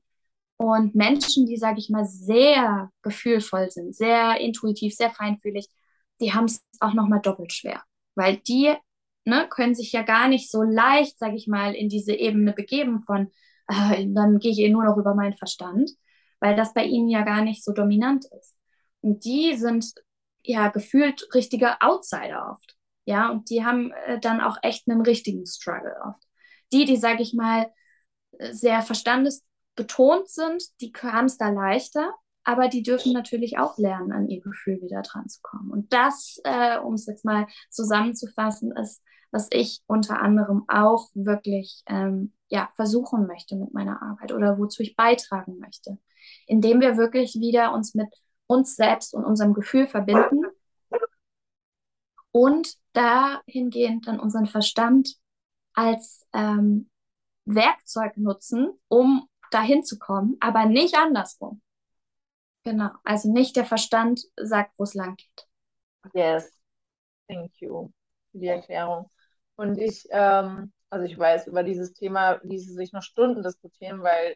Und 0.57 0.95
Menschen, 0.95 1.45
die, 1.45 1.57
sage 1.57 1.79
ich 1.79 1.89
mal, 1.89 2.05
sehr 2.05 2.91
gefühlvoll 3.01 3.69
sind, 3.71 3.95
sehr 3.95 4.39
intuitiv, 4.39 4.95
sehr 4.95 5.11
feinfühlig, 5.11 5.67
die 6.19 6.33
haben 6.33 6.45
es 6.45 6.63
auch 6.79 6.93
nochmal 6.93 7.21
doppelt 7.21 7.53
schwer, 7.53 7.83
weil 8.15 8.37
die 8.37 8.73
ne, 9.25 9.47
können 9.49 9.75
sich 9.75 9.91
ja 9.91 10.03
gar 10.03 10.27
nicht 10.27 10.51
so 10.51 10.61
leicht, 10.63 11.19
sage 11.19 11.35
ich 11.35 11.47
mal, 11.47 11.73
in 11.75 11.89
diese 11.89 12.13
Ebene 12.13 12.53
begeben 12.53 13.01
von, 13.03 13.31
äh, 13.67 14.05
dann 14.07 14.39
gehe 14.39 14.51
ich 14.51 14.59
eh 14.59 14.69
nur 14.69 14.85
noch 14.85 14.97
über 14.97 15.15
meinen 15.15 15.37
Verstand, 15.37 15.91
weil 16.39 16.55
das 16.55 16.73
bei 16.73 16.85
ihnen 16.85 17.09
ja 17.09 17.23
gar 17.23 17.41
nicht 17.41 17.63
so 17.63 17.73
dominant 17.73 18.25
ist. 18.39 18.55
Und 19.01 19.25
die 19.25 19.55
sind 19.55 19.93
ja 20.43 20.69
gefühlt 20.69 21.27
richtige 21.33 21.81
Outsider 21.81 22.51
oft. 22.51 22.75
Ja, 23.05 23.29
und 23.29 23.49
die 23.49 23.63
haben 23.63 23.91
äh, 24.07 24.19
dann 24.19 24.41
auch 24.41 24.57
echt 24.63 24.89
einen 24.89 25.01
richtigen 25.01 25.45
Struggle 25.45 25.95
oft. 26.05 26.23
Die, 26.71 26.85
die, 26.85 26.97
sage 26.97 27.21
ich 27.21 27.33
mal, 27.33 27.71
sehr 28.51 28.81
verstandesbetont 28.81 30.29
sind, 30.29 30.63
die 30.81 30.91
haben 31.01 31.25
es 31.25 31.37
da 31.37 31.49
leichter, 31.49 32.13
aber 32.45 32.69
die 32.69 32.83
dürfen 32.83 33.11
natürlich 33.11 33.57
auch 33.57 33.77
lernen, 33.77 34.11
an 34.11 34.29
ihr 34.29 34.39
Gefühl 34.39 34.81
wieder 34.81 35.01
dran 35.01 35.27
zu 35.27 35.41
kommen. 35.41 35.71
Und 35.71 35.91
das, 35.91 36.39
äh, 36.43 36.77
um 36.77 36.93
es 36.93 37.07
jetzt 37.07 37.25
mal 37.25 37.47
zusammenzufassen, 37.69 38.71
ist, 38.71 39.03
was 39.31 39.47
ich 39.51 39.81
unter 39.87 40.21
anderem 40.21 40.63
auch 40.67 41.09
wirklich 41.13 41.83
ähm, 41.87 42.33
ja, 42.47 42.69
versuchen 42.75 43.27
möchte 43.27 43.55
mit 43.55 43.73
meiner 43.73 44.01
Arbeit 44.01 44.31
oder 44.31 44.57
wozu 44.57 44.83
ich 44.83 44.95
beitragen 44.95 45.57
möchte, 45.59 45.97
indem 46.45 46.79
wir 46.79 46.97
wirklich 46.97 47.35
wieder 47.35 47.73
uns 47.73 47.95
mit 47.95 48.07
uns 48.47 48.75
selbst 48.75 49.13
und 49.15 49.25
unserem 49.25 49.53
Gefühl 49.53 49.87
verbinden 49.87 50.45
und 52.31 52.75
dahingehend 52.93 54.07
dann 54.07 54.19
unseren 54.19 54.45
Verstand 54.45 55.15
als 55.73 56.25
ähm, 56.31 56.89
Werkzeug 57.45 58.17
nutzen, 58.17 58.69
um 58.87 59.27
dahin 59.51 59.83
zu 59.83 59.97
kommen, 59.97 60.37
aber 60.39 60.65
nicht 60.65 60.95
andersrum. 60.95 61.61
Genau, 62.65 62.89
also 63.03 63.31
nicht 63.31 63.55
der 63.55 63.65
Verstand 63.65 64.21
sagt, 64.37 64.77
wo 64.79 64.83
es 64.83 64.95
lang 64.95 65.15
geht. 65.15 65.47
Yes, 66.13 66.51
thank 67.27 67.51
you 67.61 67.91
für 68.31 68.39
die 68.39 68.47
Erklärung. 68.47 69.09
Und 69.55 69.77
ich, 69.77 70.07
ähm, 70.09 70.73
also 70.89 71.05
ich 71.05 71.17
weiß, 71.17 71.47
über 71.47 71.63
dieses 71.63 71.93
Thema 71.93 72.39
ließe 72.43 72.73
sich 72.73 72.91
noch 72.91 73.03
Stunden 73.03 73.43
diskutieren, 73.43 74.01
weil 74.01 74.35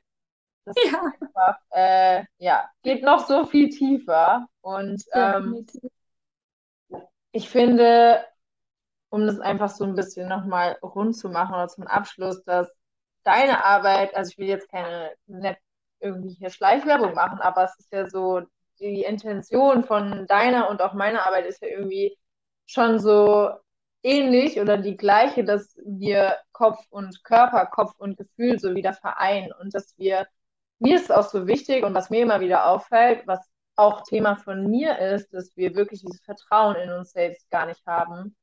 das 0.65 0.75
ja. 0.91 1.01
einfach, 1.19 1.57
äh, 1.71 2.23
ja, 2.37 2.69
geht 2.83 3.03
noch 3.03 3.27
so 3.27 3.45
viel 3.45 3.69
tiefer. 3.69 4.47
Und 4.61 5.03
ähm, 5.13 5.65
ich 7.31 7.49
finde, 7.49 8.23
um 9.09 9.25
das 9.25 9.39
einfach 9.39 9.69
so 9.69 9.85
ein 9.85 9.95
bisschen 9.95 10.29
nochmal 10.29 10.77
rund 10.83 11.17
zu 11.17 11.29
machen 11.29 11.55
oder 11.55 11.67
zum 11.67 11.87
Abschluss, 11.87 12.43
dass 12.43 12.69
deine 13.23 13.65
Arbeit, 13.65 14.15
also 14.15 14.29
ich 14.29 14.37
will 14.37 14.47
jetzt 14.47 14.69
keine 14.69 15.11
irgendwie 15.99 16.33
hier 16.33 16.49
Schleichwerbung 16.49 17.13
machen, 17.13 17.39
aber 17.41 17.65
es 17.65 17.77
ist 17.79 17.91
ja 17.91 18.09
so, 18.09 18.41
die 18.79 19.03
Intention 19.03 19.83
von 19.83 20.25
deiner 20.27 20.69
und 20.69 20.81
auch 20.81 20.93
meiner 20.93 21.25
Arbeit 21.27 21.45
ist 21.45 21.61
ja 21.61 21.67
irgendwie 21.67 22.17
schon 22.65 22.99
so 22.99 23.51
ähnlich 24.03 24.59
oder 24.59 24.77
die 24.77 24.97
gleiche, 24.97 25.43
dass 25.43 25.77
wir 25.85 26.37
Kopf 26.51 26.79
und 26.89 27.23
Körper, 27.23 27.65
Kopf 27.65 27.93
und 27.97 28.17
Gefühl 28.17 28.59
so 28.59 28.75
wieder 28.75 28.93
vereinen 28.93 29.51
und 29.59 29.73
dass 29.75 29.97
wir, 29.97 30.27
mir 30.79 30.95
ist 30.95 31.11
auch 31.11 31.29
so 31.29 31.47
wichtig 31.47 31.83
und 31.83 31.93
was 31.93 32.09
mir 32.09 32.21
immer 32.21 32.39
wieder 32.39 32.67
auffällt, 32.67 33.27
was 33.27 33.39
auch 33.75 34.03
Thema 34.03 34.35
von 34.35 34.69
mir 34.69 34.99
ist, 34.99 35.33
dass 35.33 35.55
wir 35.55 35.75
wirklich 35.75 36.01
dieses 36.01 36.21
Vertrauen 36.21 36.75
in 36.75 36.91
uns 36.91 37.11
selbst 37.11 37.49
gar 37.49 37.65
nicht 37.65 37.85
haben. 37.85 38.35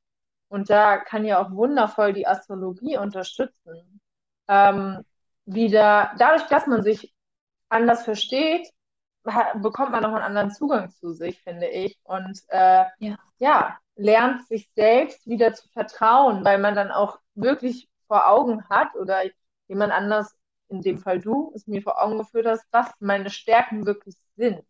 Und 0.49 0.69
da 0.69 0.97
kann 0.97 1.25
ja 1.25 1.41
auch 1.41 1.51
wundervoll 1.51 2.13
die 2.13 2.27
Astrologie 2.27 2.97
unterstützen. 2.97 4.01
Ähm, 4.47 5.03
wieder, 5.45 6.11
dadurch, 6.17 6.47
dass 6.47 6.67
man 6.67 6.83
sich 6.83 7.13
anders 7.69 8.03
versteht, 8.03 8.69
bekommt 9.55 9.91
man 9.91 10.03
noch 10.03 10.13
einen 10.13 10.23
anderen 10.23 10.51
Zugang 10.51 10.89
zu 10.89 11.13
sich, 11.13 11.41
finde 11.41 11.67
ich. 11.67 11.99
Und 12.03 12.41
äh, 12.49 12.85
ja. 12.99 13.17
ja, 13.39 13.77
lernt 13.95 14.47
sich 14.47 14.69
selbst 14.75 15.27
wieder 15.27 15.53
zu 15.53 15.67
vertrauen, 15.69 16.45
weil 16.45 16.59
man 16.59 16.75
dann 16.75 16.91
auch 16.91 17.19
wirklich 17.35 17.89
vor 18.07 18.27
Augen 18.27 18.67
hat 18.69 18.95
oder 18.95 19.23
jemand 19.67 19.91
anders, 19.91 20.33
in 20.69 20.81
dem 20.81 20.97
Fall 20.97 21.19
du, 21.19 21.51
es 21.55 21.67
mir 21.67 21.81
vor 21.81 22.01
Augen 22.01 22.17
geführt 22.17 22.45
hast, 22.45 22.65
was 22.71 22.89
meine 22.99 23.29
Stärken 23.29 23.85
wirklich 23.85 24.15
sind. 24.35 24.65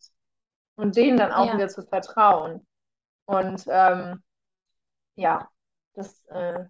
Und 0.75 0.95
denen 0.95 1.17
dann 1.17 1.31
auch 1.31 1.47
ja. 1.47 1.53
wieder 1.53 1.69
zu 1.69 1.83
vertrauen. 1.83 2.65
Und 3.25 3.65
ähm, 3.67 4.23
ja, 5.15 5.49
das 5.93 6.23
äh, 6.25 6.65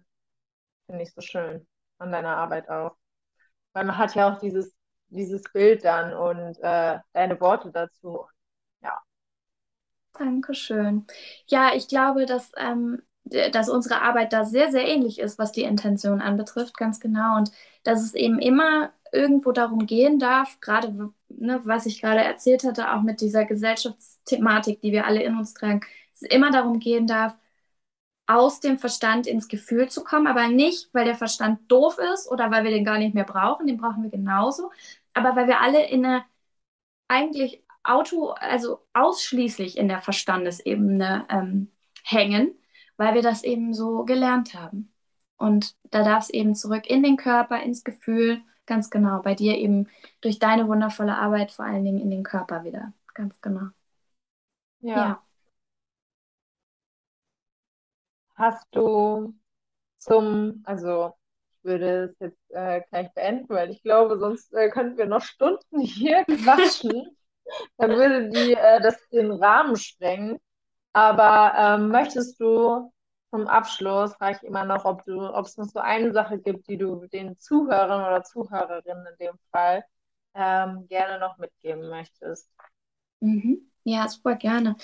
finde 0.86 1.02
ich 1.02 1.12
so 1.12 1.20
schön 1.20 1.66
an 1.98 2.12
deiner 2.12 2.36
Arbeit 2.36 2.68
auch. 2.70 2.96
Weil 3.74 3.84
man 3.84 3.98
hat 3.98 4.14
ja 4.14 4.32
auch 4.32 4.38
dieses 4.38 4.77
dieses 5.10 5.42
Bild 5.52 5.84
dann 5.84 6.14
und 6.14 6.58
äh, 6.60 6.98
deine 7.12 7.40
Worte 7.40 7.70
dazu. 7.70 8.26
Ja. 8.82 9.00
Dankeschön. 10.18 11.06
Ja, 11.46 11.70
ich 11.74 11.88
glaube, 11.88 12.26
dass, 12.26 12.52
ähm, 12.56 13.02
dass 13.24 13.68
unsere 13.68 14.02
Arbeit 14.02 14.32
da 14.32 14.44
sehr, 14.44 14.70
sehr 14.70 14.86
ähnlich 14.86 15.18
ist, 15.18 15.38
was 15.38 15.52
die 15.52 15.62
Intention 15.62 16.20
anbetrifft, 16.20 16.76
ganz 16.76 17.00
genau. 17.00 17.36
Und 17.36 17.50
dass 17.84 18.02
es 18.02 18.14
eben 18.14 18.38
immer 18.38 18.92
irgendwo 19.12 19.52
darum 19.52 19.86
gehen 19.86 20.18
darf, 20.18 20.60
gerade 20.60 21.10
ne, 21.28 21.60
was 21.64 21.86
ich 21.86 22.00
gerade 22.00 22.20
erzählt 22.20 22.64
hatte, 22.64 22.92
auch 22.92 23.02
mit 23.02 23.20
dieser 23.20 23.44
Gesellschaftsthematik, 23.44 24.80
die 24.80 24.92
wir 24.92 25.06
alle 25.06 25.22
in 25.22 25.36
uns 25.36 25.54
tragen, 25.54 25.80
es 26.12 26.22
immer 26.22 26.50
darum 26.50 26.78
gehen 26.78 27.06
darf, 27.06 27.36
aus 28.28 28.60
dem 28.60 28.78
Verstand 28.78 29.26
ins 29.26 29.48
Gefühl 29.48 29.88
zu 29.88 30.04
kommen, 30.04 30.28
aber 30.28 30.48
nicht, 30.48 30.90
weil 30.94 31.06
der 31.06 31.16
Verstand 31.16 31.60
doof 31.72 31.98
ist 32.14 32.30
oder 32.30 32.50
weil 32.50 32.64
wir 32.64 32.70
den 32.70 32.84
gar 32.84 32.98
nicht 32.98 33.14
mehr 33.14 33.24
brauchen, 33.24 33.66
den 33.66 33.78
brauchen 33.78 34.02
wir 34.04 34.10
genauso, 34.10 34.70
aber 35.14 35.34
weil 35.34 35.48
wir 35.48 35.60
alle 35.60 35.88
in 35.88 36.04
einer 36.04 36.24
eigentlich 37.08 37.64
Auto, 37.84 38.30
also 38.32 38.86
ausschließlich 38.92 39.78
in 39.78 39.88
der 39.88 40.00
Verstandesebene 40.02 41.26
ähm, 41.30 41.72
hängen, 42.04 42.54
weil 42.98 43.14
wir 43.14 43.22
das 43.22 43.44
eben 43.44 43.72
so 43.74 44.04
gelernt 44.04 44.54
haben. 44.54 44.92
Und 45.38 45.76
da 45.90 46.04
darf 46.04 46.24
es 46.24 46.30
eben 46.30 46.54
zurück 46.54 46.86
in 46.88 47.02
den 47.02 47.16
Körper, 47.16 47.62
ins 47.62 47.84
Gefühl, 47.84 48.42
ganz 48.66 48.90
genau. 48.90 49.22
Bei 49.22 49.34
dir 49.34 49.56
eben 49.56 49.88
durch 50.20 50.38
deine 50.38 50.68
wundervolle 50.68 51.16
Arbeit 51.16 51.52
vor 51.52 51.64
allen 51.64 51.84
Dingen 51.84 52.00
in 52.00 52.10
den 52.10 52.24
Körper 52.24 52.64
wieder. 52.64 52.92
Ganz 53.14 53.40
genau. 53.40 53.68
Ja. 54.80 54.96
ja. 54.96 55.27
Hast 58.38 58.66
du 58.72 59.34
zum, 59.98 60.62
also 60.66 61.14
ich 61.50 61.64
würde 61.64 62.04
es 62.04 62.18
jetzt 62.20 62.50
äh, 62.50 62.82
gleich 62.90 63.12
beenden, 63.14 63.48
weil 63.50 63.70
ich 63.70 63.82
glaube, 63.82 64.18
sonst 64.18 64.52
äh, 64.54 64.70
könnten 64.70 64.98
wir 64.98 65.06
noch 65.06 65.22
Stunden 65.22 65.80
hier 65.80 66.24
quatschen. 66.44 67.16
Dann 67.78 67.92
würde 67.92 68.30
die 68.30 68.54
äh, 68.54 68.80
das 68.82 68.96
den 69.10 69.32
Rahmen 69.32 69.76
sprengen. 69.76 70.38
Aber 70.92 71.54
ähm, 71.56 71.90
möchtest 71.90 72.40
du 72.40 72.92
zum 73.30 73.46
Abschluss, 73.48 74.14
frage 74.14 74.38
ich 74.42 74.48
immer 74.48 74.64
noch, 74.64 74.84
ob 74.84 75.04
du, 75.04 75.20
ob 75.22 75.46
es 75.46 75.56
noch 75.56 75.66
so 75.66 75.80
eine 75.80 76.12
Sache 76.12 76.38
gibt, 76.38 76.68
die 76.68 76.78
du 76.78 77.06
den 77.08 77.38
Zuhörern 77.38 78.02
oder 78.02 78.24
Zuhörerinnen 78.24 79.06
in 79.06 79.26
dem 79.26 79.38
Fall 79.52 79.84
ähm, 80.34 80.86
gerne 80.88 81.20
noch 81.20 81.38
mitgeben 81.38 81.88
möchtest. 81.90 82.50
Mhm. 83.20 83.70
Ja, 83.84 84.08
super 84.08 84.36
gerne. 84.36 84.76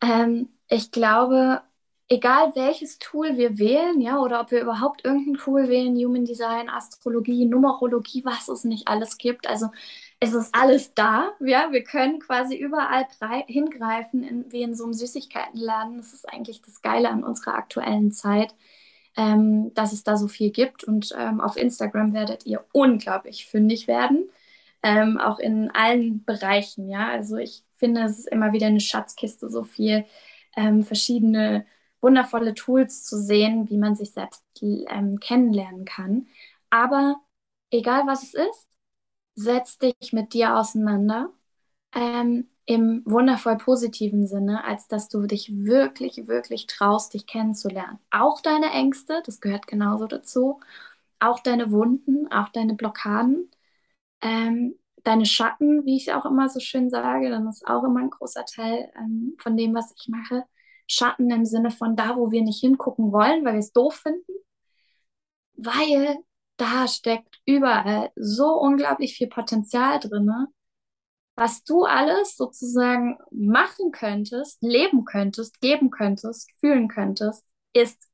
Ähm, 0.00 0.48
ich 0.68 0.90
glaube, 0.90 1.62
egal 2.08 2.52
welches 2.54 2.98
Tool 2.98 3.36
wir 3.36 3.58
wählen, 3.58 4.00
ja, 4.00 4.18
oder 4.20 4.40
ob 4.40 4.50
wir 4.50 4.60
überhaupt 4.60 5.04
irgendein 5.04 5.34
Tool 5.34 5.68
wählen, 5.68 5.96
Human 5.96 6.24
Design, 6.24 6.68
Astrologie, 6.68 7.46
Numerologie, 7.46 8.24
was 8.24 8.48
es 8.48 8.64
nicht 8.64 8.88
alles 8.88 9.16
gibt. 9.18 9.48
Also 9.48 9.68
es 10.20 10.34
ist 10.34 10.54
alles 10.54 10.94
da, 10.94 11.32
ja, 11.40 11.72
wir 11.72 11.82
können 11.84 12.20
quasi 12.20 12.56
überall 12.56 13.06
hingreifen, 13.46 14.22
in, 14.22 14.52
wie 14.52 14.62
in 14.62 14.74
so 14.74 14.84
einem 14.84 14.92
Süßigkeitenladen. 14.94 15.96
Das 15.98 16.12
ist 16.12 16.28
eigentlich 16.28 16.62
das 16.62 16.82
Geile 16.82 17.10
an 17.10 17.24
unserer 17.24 17.54
aktuellen 17.54 18.12
Zeit, 18.12 18.54
ähm, 19.16 19.72
dass 19.74 19.92
es 19.92 20.04
da 20.04 20.16
so 20.16 20.28
viel 20.28 20.50
gibt. 20.50 20.84
Und 20.84 21.14
ähm, 21.18 21.40
auf 21.40 21.56
Instagram 21.56 22.12
werdet 22.14 22.46
ihr 22.46 22.64
unglaublich 22.72 23.46
fündig 23.46 23.86
werden, 23.88 24.28
ähm, 24.82 25.18
auch 25.18 25.38
in 25.38 25.70
allen 25.72 26.24
Bereichen, 26.24 26.88
ja. 26.88 27.08
Also 27.08 27.36
ich 27.38 27.62
finde, 27.74 28.02
es 28.02 28.18
ist 28.20 28.28
immer 28.28 28.52
wieder 28.52 28.66
eine 28.66 28.80
Schatzkiste, 28.80 29.48
so 29.50 29.64
viel 29.64 30.04
ähm, 30.56 30.84
verschiedene 30.84 31.66
wundervolle 32.04 32.54
Tools 32.54 33.04
zu 33.04 33.18
sehen, 33.18 33.70
wie 33.70 33.78
man 33.78 33.96
sich 33.96 34.12
selbst 34.12 34.44
ähm, 34.62 35.20
kennenlernen 35.20 35.86
kann. 35.86 36.28
Aber 36.70 37.16
egal 37.72 38.06
was 38.06 38.22
es 38.24 38.34
ist, 38.34 38.68
setz 39.34 39.78
dich 39.78 40.12
mit 40.12 40.34
dir 40.34 40.56
auseinander 40.56 41.30
ähm, 41.94 42.48
im 42.66 43.02
wundervoll 43.06 43.58
positiven 43.58 44.26
Sinne, 44.26 44.64
als 44.64 44.88
dass 44.88 45.08
du 45.08 45.26
dich 45.26 45.50
wirklich, 45.54 46.28
wirklich 46.28 46.66
traust, 46.66 47.14
dich 47.14 47.26
kennenzulernen. 47.26 47.98
Auch 48.10 48.40
deine 48.42 48.70
Ängste, 48.72 49.22
das 49.26 49.40
gehört 49.40 49.66
genauso 49.66 50.06
dazu, 50.06 50.60
auch 51.20 51.40
deine 51.40 51.72
Wunden, 51.72 52.30
auch 52.32 52.50
deine 52.50 52.74
Blockaden, 52.74 53.50
ähm, 54.22 54.76
deine 55.04 55.26
Schatten, 55.26 55.84
wie 55.86 55.96
ich 55.96 56.12
auch 56.14 56.26
immer 56.26 56.48
so 56.48 56.60
schön 56.60 56.90
sage, 56.90 57.30
dann 57.30 57.48
ist 57.48 57.66
auch 57.66 57.84
immer 57.84 58.00
ein 58.00 58.10
großer 58.10 58.44
Teil 58.46 58.90
ähm, 58.98 59.36
von 59.38 59.56
dem, 59.56 59.74
was 59.74 59.92
ich 59.96 60.08
mache. 60.08 60.44
Schatten 60.86 61.30
im 61.30 61.44
Sinne 61.44 61.70
von 61.70 61.96
da, 61.96 62.16
wo 62.16 62.30
wir 62.30 62.42
nicht 62.42 62.60
hingucken 62.60 63.12
wollen, 63.12 63.44
weil 63.44 63.54
wir 63.54 63.60
es 63.60 63.72
doof 63.72 63.96
finden, 63.96 64.32
weil 65.56 66.18
da 66.56 66.86
steckt 66.88 67.40
überall 67.46 68.10
so 68.16 68.58
unglaublich 68.58 69.16
viel 69.16 69.28
Potenzial 69.28 69.98
drin, 70.00 70.30
was 71.36 71.64
du 71.64 71.84
alles 71.84 72.36
sozusagen 72.36 73.18
machen 73.30 73.90
könntest, 73.90 74.62
leben 74.62 75.04
könntest, 75.04 75.60
geben 75.60 75.90
könntest, 75.90 76.50
fühlen 76.60 76.88
könntest, 76.88 77.44
ist 77.72 78.08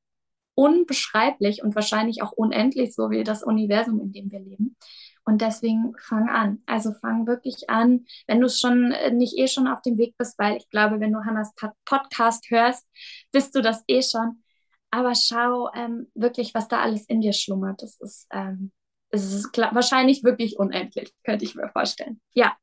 unbeschreiblich 0.54 1.62
und 1.62 1.74
wahrscheinlich 1.74 2.22
auch 2.22 2.32
unendlich, 2.32 2.94
so 2.94 3.10
wie 3.10 3.24
das 3.24 3.42
Universum, 3.42 4.00
in 4.00 4.12
dem 4.12 4.30
wir 4.30 4.40
leben. 4.40 4.76
Und 5.24 5.42
deswegen 5.42 5.94
fang 5.98 6.28
an. 6.28 6.62
Also 6.66 6.92
fang 6.92 7.26
wirklich 7.26 7.68
an, 7.68 8.06
wenn 8.26 8.40
du 8.40 8.46
es 8.46 8.58
schon 8.58 8.92
äh, 8.92 9.10
nicht 9.10 9.36
eh 9.36 9.48
schon 9.48 9.68
auf 9.68 9.82
dem 9.82 9.98
Weg 9.98 10.16
bist, 10.16 10.38
weil 10.38 10.56
ich 10.56 10.68
glaube, 10.70 10.98
wenn 11.00 11.12
du 11.12 11.24
Hannas 11.24 11.54
Podcast 11.84 12.50
hörst, 12.50 12.86
bist 13.30 13.54
du 13.54 13.60
das 13.62 13.84
eh 13.86 14.02
schon. 14.02 14.42
Aber 14.90 15.14
schau 15.14 15.70
ähm, 15.74 16.10
wirklich, 16.14 16.54
was 16.54 16.68
da 16.68 16.80
alles 16.80 17.04
in 17.06 17.20
dir 17.20 17.32
schlummert. 17.32 17.82
Das 17.82 18.00
ist, 18.00 18.26
ähm, 18.32 18.72
es 19.10 19.32
ist 19.32 19.56
wahrscheinlich 19.56 20.24
wirklich 20.24 20.58
unendlich, 20.58 21.14
könnte 21.24 21.44
ich 21.44 21.54
mir 21.54 21.68
vorstellen. 21.68 22.20
Ja. 22.32 22.56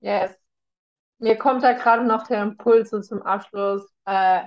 Yes. 0.00 0.34
Mir 1.18 1.36
kommt 1.36 1.62
da 1.62 1.72
gerade 1.72 2.04
noch 2.04 2.26
der 2.26 2.42
Impuls 2.42 2.90
so 2.90 3.00
zum 3.00 3.22
Abschluss, 3.22 3.88
äh, 4.04 4.44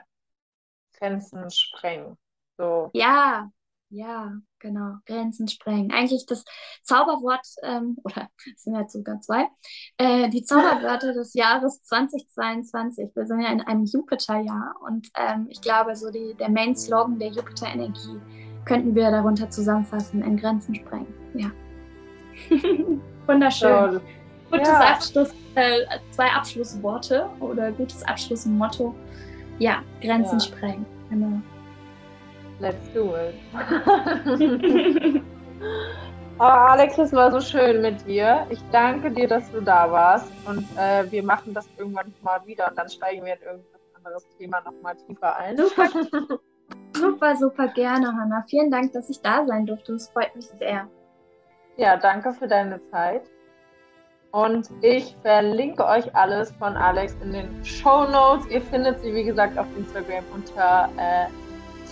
Grenzen 0.97 1.49
sprengen. 1.49 2.17
So. 2.57 2.89
Ja, 2.93 3.49
ja, 3.89 4.33
genau, 4.59 4.95
Grenzen 5.05 5.47
sprengen. 5.47 5.91
Eigentlich 5.91 6.25
das 6.25 6.43
Zauberwort, 6.83 7.45
ähm, 7.63 7.97
oder 8.03 8.29
es 8.55 8.63
sind 8.63 8.75
jetzt 8.75 8.93
sogar 8.93 9.19
zwei, 9.21 9.47
äh, 9.97 10.29
die 10.29 10.43
Zauberwörter 10.43 11.13
des 11.13 11.33
Jahres 11.33 11.81
2022. 11.83 13.11
Wir 13.15 13.25
sind 13.25 13.41
ja 13.41 13.51
in 13.51 13.61
einem 13.61 13.85
Jupiterjahr 13.85 14.75
und 14.85 15.09
ähm, 15.15 15.47
ich 15.49 15.61
glaube, 15.61 15.95
so 15.95 16.11
die, 16.11 16.35
der 16.35 16.49
Main-Slogan 16.49 17.19
der 17.19 17.29
Jupiter-Energie 17.29 18.19
könnten 18.65 18.93
wir 18.93 19.09
darunter 19.09 19.49
zusammenfassen, 19.49 20.21
in 20.21 20.37
Grenzen 20.37 20.75
sprengen. 20.75 21.13
Ja. 21.33 21.51
Wunderschön. 23.27 23.69
Ja. 23.69 24.01
Gutes 24.51 24.67
ja. 24.67 24.93
Abschluss, 24.93 25.29
äh, 25.55 25.85
zwei 26.11 26.31
Abschlussworte 26.31 27.29
oder 27.39 27.71
gutes 27.71 28.03
Abschlussmotto. 28.03 28.95
Ja, 29.59 29.83
Grenzen 30.01 30.39
ja. 30.39 30.45
sprengen. 30.45 30.85
Genau. 31.09 31.41
Let's 32.59 32.89
do 32.93 33.15
it. 33.15 33.35
oh, 36.39 36.43
Alex, 36.43 36.97
es 36.97 37.13
war 37.13 37.31
so 37.31 37.39
schön 37.39 37.81
mit 37.81 38.05
dir. 38.05 38.45
Ich 38.49 38.59
danke 38.71 39.09
dir, 39.11 39.29
dass 39.29 39.49
du 39.51 39.61
da 39.61 39.89
warst. 39.89 40.29
Und 40.45 40.67
äh, 40.77 41.09
wir 41.09 41.23
machen 41.23 41.53
das 41.53 41.69
irgendwann 41.77 42.13
mal 42.21 42.45
wieder 42.45 42.69
und 42.69 42.77
dann 42.77 42.89
steigen 42.89 43.25
wir 43.25 43.35
in 43.35 43.41
irgendein 43.41 43.79
anderes 43.95 44.27
Thema 44.37 44.59
nochmal 44.61 44.95
tiefer 45.07 45.37
ein. 45.37 45.57
Super. 45.57 45.87
super, 46.93 47.35
super 47.37 47.67
gerne, 47.69 48.07
Hanna. 48.07 48.43
Vielen 48.49 48.69
Dank, 48.69 48.91
dass 48.91 49.09
ich 49.09 49.21
da 49.21 49.45
sein 49.45 49.65
durfte. 49.65 49.93
Es 49.93 50.09
freut 50.09 50.35
mich 50.35 50.47
sehr. 50.47 50.89
Ja, 51.77 51.95
danke 51.95 52.33
für 52.33 52.47
deine 52.47 52.81
Zeit. 52.91 53.23
Und 54.31 54.69
ich 54.81 55.15
verlinke 55.21 55.85
euch 55.85 56.13
alles 56.13 56.51
von 56.51 56.75
Alex 56.75 57.15
in 57.23 57.31
den 57.31 57.65
Show 57.65 58.03
Notes. 58.05 58.45
Ihr 58.47 58.61
findet 58.61 58.99
sie, 58.99 59.13
wie 59.13 59.23
gesagt, 59.23 59.57
auf 59.57 59.65
Instagram 59.77 60.25
unter 60.33 60.89
äh, 60.97 61.27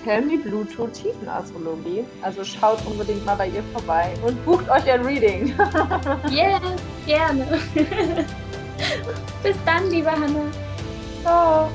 Tell 0.04 0.22
Me 0.22 0.38
Bluetooth 0.38 0.94
Tiefenastrologie. 0.94 2.06
Also 2.22 2.44
schaut 2.44 2.86
unbedingt 2.86 3.26
mal 3.26 3.36
bei 3.36 3.48
ihr 3.48 3.64
vorbei 3.74 4.14
und 4.26 4.44
bucht 4.46 4.70
euch 4.70 4.90
ein 4.92 5.06
Reading. 5.06 5.54
yeah, 6.30 6.60
gerne. 7.06 7.46
Bis 9.44 9.56
dann, 9.66 9.90
liebe 9.90 10.12
Hanna. 10.12 10.46
Ciao. 11.24 11.70